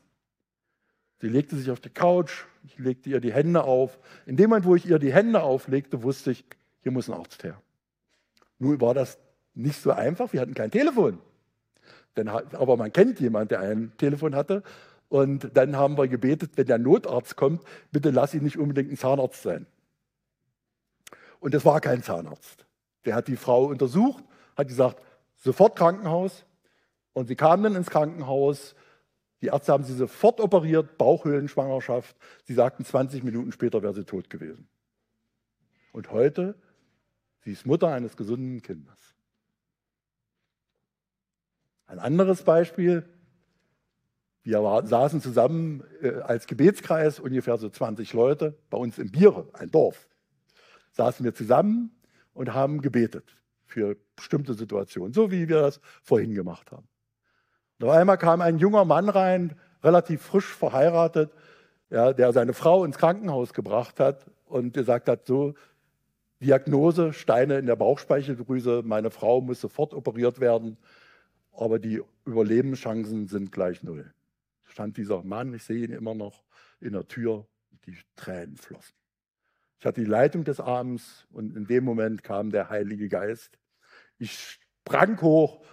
[1.22, 3.97] Sie legte sich auf die Couch, ich legte ihr die Hände auf.
[4.26, 6.43] In dem Moment, wo ich ihr die Hände auflegte, wusste ich,
[6.82, 7.62] hier muss ein Arzt her.
[8.60, 9.18] Nun war das
[9.54, 11.20] nicht so einfach, wir hatten kein Telefon.
[12.16, 14.64] Denn, aber man kennt jemanden, der ein Telefon hatte.
[15.10, 18.97] Und dann haben wir gebetet, wenn der Notarzt kommt, bitte lass ihn nicht unbedingt ein
[18.97, 19.66] Zahnarzt sein.
[21.39, 22.66] Und es war kein Zahnarzt.
[23.06, 24.24] Der hat die Frau untersucht,
[24.56, 25.04] hat gesagt,
[25.36, 26.45] sofort Krankenhaus.
[27.14, 28.76] Und sie kam dann ins Krankenhaus.
[29.41, 32.16] Die Ärzte haben sie sofort operiert, Bauchhöhlenschwangerschaft.
[32.45, 34.68] Sie sagten, 20 Minuten später wäre sie tot gewesen.
[35.91, 36.56] Und heute,
[37.43, 39.03] sie ist Mutter eines gesunden Kindes.
[41.88, 43.06] Ein anderes Beispiel,
[44.44, 49.72] wir saßen zusammen äh, als Gebetskreis, ungefähr so 20 Leute, bei uns im Biere, ein
[49.72, 50.08] Dorf.
[50.92, 51.92] Saßen wir zusammen
[52.34, 56.88] und haben gebetet für bestimmte Situationen, so wie wir das vorhin gemacht haben.
[57.80, 61.32] Und auf einmal kam ein junger Mann rein, relativ frisch verheiratet,
[61.90, 65.54] ja, der seine Frau ins Krankenhaus gebracht hat und gesagt hat, so,
[66.40, 70.78] Diagnose, Steine in der Bauchspeicheldrüse, meine Frau muss sofort operiert werden,
[71.54, 74.14] aber die Überlebenschancen sind gleich null.
[74.66, 76.43] Stand dieser Mann, ich sehe ihn immer noch
[76.80, 77.47] in der Tür,
[77.86, 78.95] die Tränen flossen.
[79.80, 83.60] Ich hatte die Leitung des Abends und in dem Moment kam der Heilige Geist.
[84.18, 85.64] Ich sprang hoch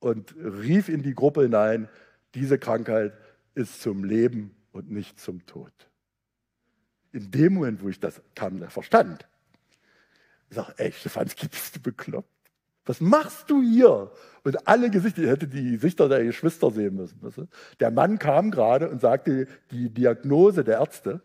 [0.00, 1.88] und rief in die Gruppe hinein,
[2.34, 3.16] diese Krankheit
[3.54, 5.72] ist zum Leben und nicht zum Tod.
[7.12, 9.28] In dem Moment, wo ich das kam, der Verstand.
[10.50, 12.33] Ich sage, ey, Stefanski, bist du bekloppt?
[12.84, 14.12] Was machst du hier?
[14.42, 17.48] Und alle Gesichter, ich hätte die Gesichter der Geschwister sehen müssen.
[17.80, 21.22] Der Mann kam gerade und sagte die Diagnose der Ärzte.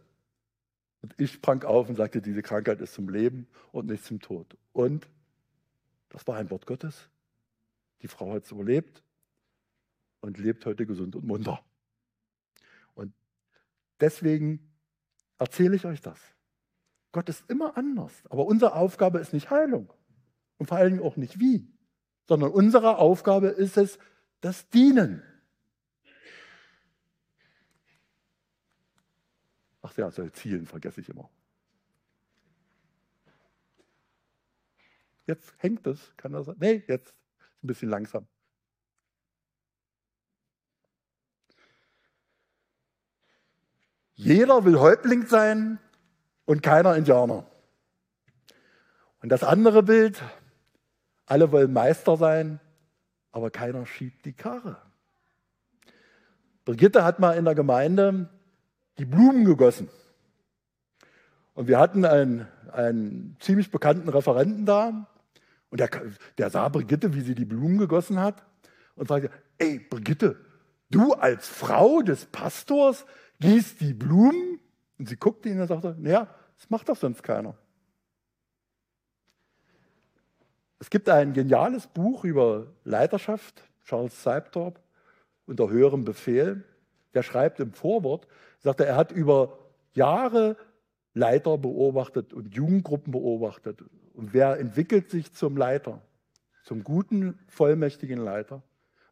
[1.01, 4.57] Und ich sprang auf und sagte, diese Krankheit ist zum Leben und nicht zum Tod.
[4.73, 5.07] Und
[6.09, 7.09] das war ein Wort Gottes.
[8.01, 9.03] Die Frau hat es überlebt
[10.21, 11.59] und lebt heute gesund und munter.
[12.95, 13.13] Und
[13.99, 14.59] deswegen
[15.37, 16.19] erzähle ich euch das.
[17.11, 18.13] Gott ist immer anders.
[18.29, 19.91] Aber unsere Aufgabe ist nicht Heilung.
[20.59, 21.67] Und vor allen Dingen auch nicht wie.
[22.27, 23.97] Sondern unsere Aufgabe ist es,
[24.41, 25.23] das Dienen.
[29.81, 31.29] Ach ja, soll Zielen vergesse ich immer.
[35.25, 36.57] Jetzt hängt es, kann das sein?
[36.59, 37.15] Nee, jetzt
[37.63, 38.27] ein bisschen langsam.
[44.15, 45.79] Jeder will Häuptling sein
[46.45, 47.49] und keiner Indianer.
[49.21, 50.21] Und das andere Bild,
[51.29, 52.59] alle wollen Meister sein,
[53.31, 54.77] aber keiner schiebt die Karre.
[56.65, 58.29] Brigitte hat mal in der Gemeinde
[58.97, 59.89] die Blumen gegossen.
[61.53, 65.07] Und wir hatten einen, einen ziemlich bekannten Referenten da.
[65.69, 65.89] Und der,
[66.37, 68.43] der sah Brigitte, wie sie die Blumen gegossen hat.
[68.95, 70.37] Und sagte, ey, Brigitte,
[70.89, 73.05] du als Frau des Pastors
[73.39, 74.59] gießt die Blumen?
[74.97, 76.27] Und sie guckte ihn und sagte, naja,
[76.57, 77.55] das macht doch sonst keiner.
[80.79, 84.79] Es gibt ein geniales Buch über Leiterschaft, Charles Seibtorp,
[85.45, 86.63] unter höherem Befehl.
[87.13, 88.27] Der schreibt im Vorwort,
[88.59, 89.57] sagt er, er hat über
[89.93, 90.55] Jahre
[91.13, 93.83] Leiter beobachtet und Jugendgruppen beobachtet.
[94.13, 96.01] Und wer entwickelt sich zum Leiter,
[96.63, 98.61] zum guten, vollmächtigen Leiter?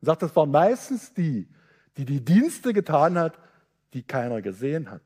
[0.01, 1.49] Und sagt, das waren meistens die,
[1.97, 3.39] die die Dienste getan hat,
[3.93, 5.01] die keiner gesehen hat.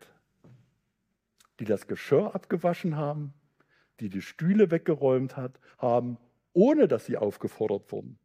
[1.60, 3.34] Die das Geschirr abgewaschen haben,
[4.00, 6.18] die die Stühle weggeräumt hat, haben
[6.54, 8.18] ohne dass sie aufgefordert wurden.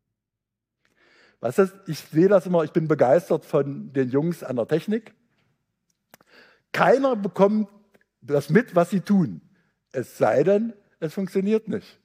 [1.41, 5.15] Weißt du, ich sehe das immer, ich bin begeistert von den Jungs an der Technik.
[6.73, 7.69] Keiner bekommt
[8.21, 9.41] das mit, was sie tun.
[9.93, 11.99] Es sei denn, es funktioniert nicht.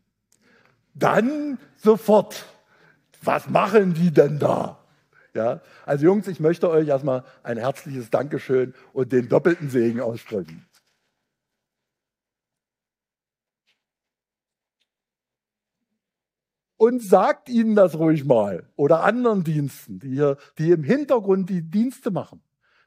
[0.94, 2.46] Dann sofort.
[3.24, 4.80] Was machen die denn da?
[5.34, 10.66] Ja, also Jungs, ich möchte euch erstmal ein herzliches Dankeschön und den doppelten Segen aussprechen.
[16.82, 21.62] Und sagt ihnen das ruhig mal oder anderen Diensten, die, hier, die im Hintergrund die
[21.62, 22.42] Dienste machen.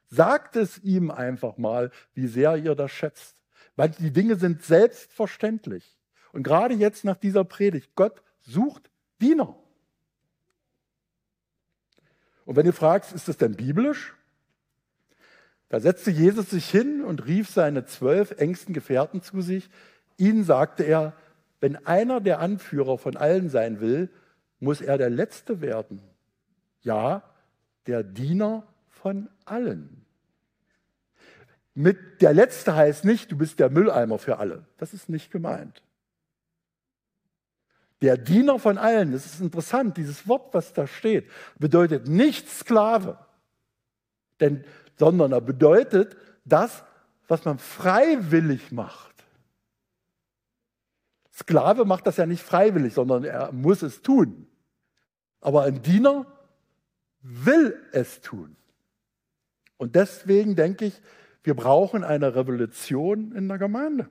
[0.09, 3.37] Sagt es ihm einfach mal, wie sehr ihr das schätzt.
[3.77, 5.97] Weil die Dinge sind selbstverständlich.
[6.33, 8.91] Und gerade jetzt nach dieser Predigt, Gott sucht
[9.21, 9.55] Diener.
[12.47, 14.13] Und wenn du fragst, ist das denn biblisch?
[15.69, 19.71] Da setzte Jesus sich hin und rief seine zwölf engsten Gefährten zu sich.
[20.17, 21.15] Ihnen sagte er,
[21.65, 24.11] wenn einer der Anführer von allen sein will,
[24.61, 26.03] muss er der Letzte werden.
[26.83, 27.23] Ja,
[27.87, 30.05] der Diener von allen.
[31.73, 34.67] Mit der Letzte heißt nicht, du bist der Mülleimer für alle.
[34.77, 35.83] Das ist nicht gemeint.
[38.03, 43.17] Der Diener von allen, das ist interessant, dieses Wort, was da steht, bedeutet nicht Sklave,
[44.39, 44.67] denn,
[44.99, 46.85] sondern er bedeutet das,
[47.27, 49.14] was man freiwillig macht.
[51.35, 54.47] Sklave macht das ja nicht freiwillig, sondern er muss es tun.
[55.41, 56.27] Aber ein Diener
[57.21, 58.57] will es tun.
[59.77, 61.03] Und deswegen denke ich,
[61.43, 64.09] wir brauchen eine Revolution in der Gemeinde.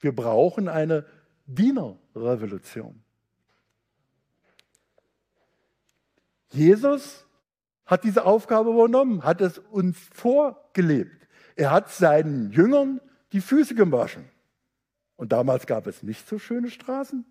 [0.00, 1.06] Wir brauchen eine
[1.46, 3.02] Dienerrevolution.
[6.50, 7.24] Jesus
[7.84, 11.28] hat diese Aufgabe übernommen, hat es uns vorgelebt.
[11.56, 13.00] Er hat seinen Jüngern
[13.32, 14.31] die Füße gewaschen.
[15.22, 17.24] Und damals gab es nicht so schöne Straßen.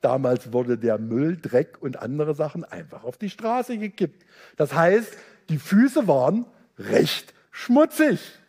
[0.00, 4.26] Damals wurde der Müll, Dreck und andere Sachen einfach auf die Straße gekippt.
[4.56, 5.16] Das heißt,
[5.48, 6.46] die Füße waren
[6.76, 8.40] recht schmutzig.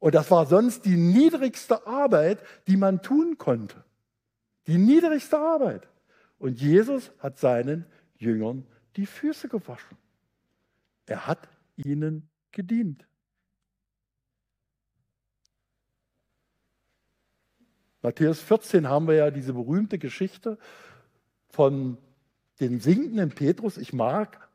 [0.00, 3.84] Und das war sonst die niedrigste Arbeit, die man tun konnte.
[4.66, 5.88] Die niedrigste Arbeit.
[6.38, 7.86] Und Jesus hat seinen
[8.16, 8.66] Jüngern
[8.96, 9.96] die Füße gewaschen.
[11.06, 13.06] Er hat ihnen gedient.
[18.02, 20.58] Matthäus 14 haben wir ja diese berühmte Geschichte
[21.50, 21.98] von
[22.60, 23.76] dem sinkenden Petrus.
[23.76, 24.48] Ich mag,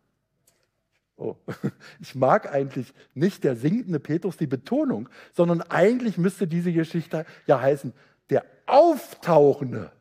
[1.17, 1.35] oh,
[1.99, 7.61] ich mag eigentlich nicht der sinkende Petrus, die Betonung, sondern eigentlich müsste diese Geschichte ja
[7.61, 7.93] heißen,
[8.29, 9.91] der auftauchende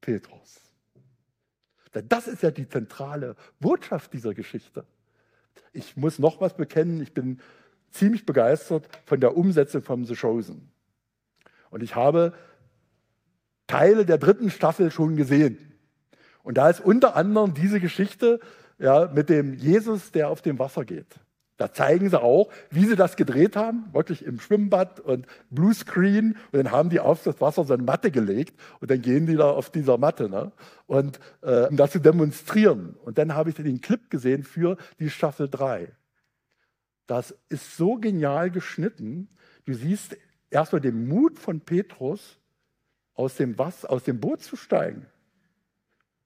[0.00, 0.60] Petrus.
[1.94, 4.84] Denn das ist ja die zentrale Botschaft dieser Geschichte.
[5.72, 7.40] Ich muss noch was bekennen, ich bin
[7.90, 10.70] ziemlich begeistert von der Umsetzung von The Chosen.
[11.70, 12.34] Und ich habe
[13.66, 15.58] Teile der dritten Staffel schon gesehen.
[16.42, 18.40] Und da ist unter anderem diese Geschichte
[18.78, 21.18] ja, mit dem Jesus, der auf dem Wasser geht.
[21.56, 26.36] Da zeigen sie auch, wie sie das gedreht haben, wirklich im Schwimmbad und Bluescreen.
[26.52, 29.36] Und dann haben die auf das Wasser so eine Matte gelegt und dann gehen die
[29.36, 30.52] da auf dieser Matte, ne?
[30.86, 32.94] und, äh, um das zu demonstrieren.
[33.04, 35.88] Und dann habe ich den Clip gesehen für die Staffel 3.
[37.06, 39.28] Das ist so genial geschnitten.
[39.64, 40.16] Du siehst
[40.50, 42.38] erstmal den Mut von Petrus,
[43.16, 45.06] aus dem, Wasser, aus dem Boot zu steigen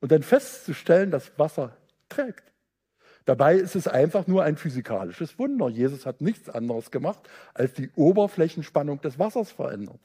[0.01, 1.77] und dann festzustellen, dass Wasser
[2.09, 2.45] trägt.
[3.25, 5.69] Dabei ist es einfach nur ein physikalisches Wunder.
[5.69, 7.21] Jesus hat nichts anderes gemacht,
[7.55, 10.01] als die Oberflächenspannung des Wassers verändert.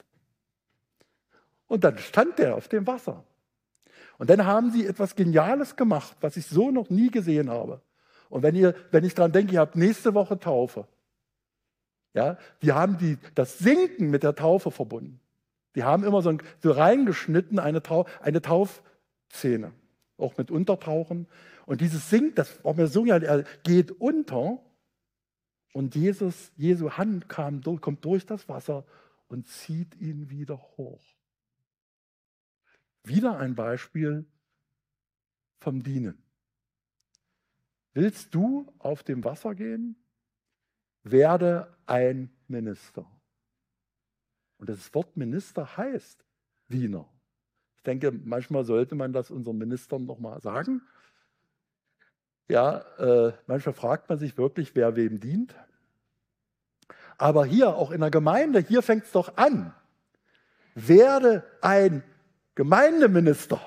[1.66, 3.24] Und dann stand er auf dem Wasser.
[4.18, 7.80] Und dann haben sie etwas Geniales gemacht, was ich so noch nie gesehen habe.
[8.28, 10.86] Und wenn, ihr, wenn ich daran denke, ihr habt nächste Woche Taufe.
[12.14, 15.20] Ja, die haben die, das Sinken mit der Taufe verbunden.
[15.76, 19.72] Die haben immer so, ein, so reingeschnitten eine, Tau, eine Taufszene,
[20.16, 21.28] auch mit Untertauchen.
[21.66, 24.58] Und dieses Sinkt, das war mir so, er geht unter
[25.72, 28.86] und Jesus, Jesu Hand kam, kommt durch das Wasser
[29.28, 31.04] und zieht ihn wieder hoch.
[33.04, 34.24] Wieder ein Beispiel
[35.60, 36.22] vom Dienen.
[37.92, 39.96] Willst du auf dem Wasser gehen?
[41.02, 43.06] Werde ein Minister.
[44.58, 46.24] Und das Wort Minister heißt
[46.68, 47.06] Diener.
[47.76, 50.82] Ich denke, manchmal sollte man das unseren Ministern nochmal sagen.
[52.48, 55.54] Ja, äh, manchmal fragt man sich wirklich, wer wem dient.
[57.18, 59.74] Aber hier, auch in der Gemeinde, hier fängt es doch an.
[60.74, 62.02] Werde ein
[62.54, 63.60] Gemeindeminister.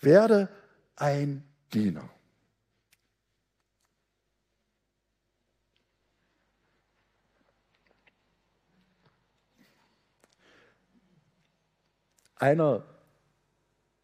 [0.00, 0.48] Werde
[0.96, 2.08] ein Diener.
[12.38, 12.84] Einer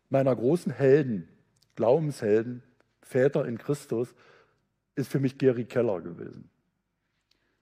[0.09, 1.29] meiner großen Helden,
[1.77, 2.63] Glaubenshelden,
[3.01, 4.15] Väter in Christus,
[4.97, 6.51] ist für mich Gary Keller gewesen.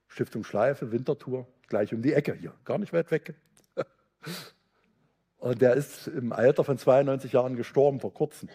[0.07, 3.35] Stiftung Schleife, Wintertour, gleich um die Ecke hier, gar nicht weit weg.
[5.37, 8.49] Und der ist im Alter von 92 Jahren gestorben, vor kurzem.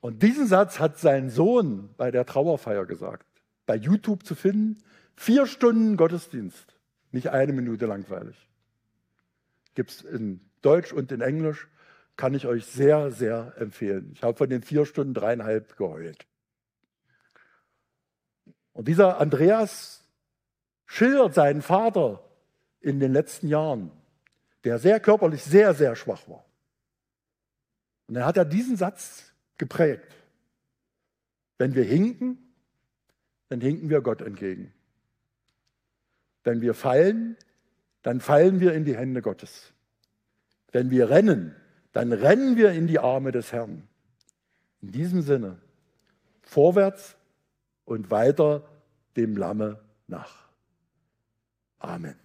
[0.00, 3.26] Und diesen Satz hat sein Sohn bei der Trauerfeier gesagt.
[3.66, 4.82] Bei YouTube zu finden,
[5.16, 6.76] vier Stunden Gottesdienst,
[7.12, 8.48] nicht eine Minute langweilig
[9.74, 11.68] gibt es in Deutsch und in Englisch,
[12.16, 14.12] kann ich euch sehr, sehr empfehlen.
[14.14, 16.26] Ich habe von den vier Stunden dreieinhalb geheult.
[18.72, 20.04] Und dieser Andreas
[20.86, 22.22] schildert seinen Vater
[22.80, 23.90] in den letzten Jahren,
[24.64, 26.44] der sehr körperlich sehr, sehr schwach war.
[28.06, 30.14] Und dann hat er diesen Satz geprägt.
[31.58, 32.38] Wenn wir hinken,
[33.48, 34.72] dann hinken wir Gott entgegen.
[36.42, 37.36] Wenn wir fallen,
[38.04, 39.72] dann fallen wir in die Hände Gottes.
[40.70, 41.56] Wenn wir rennen,
[41.92, 43.88] dann rennen wir in die Arme des Herrn.
[44.82, 45.56] In diesem Sinne,
[46.42, 47.16] vorwärts
[47.86, 48.68] und weiter
[49.16, 50.48] dem Lamme nach.
[51.78, 52.23] Amen.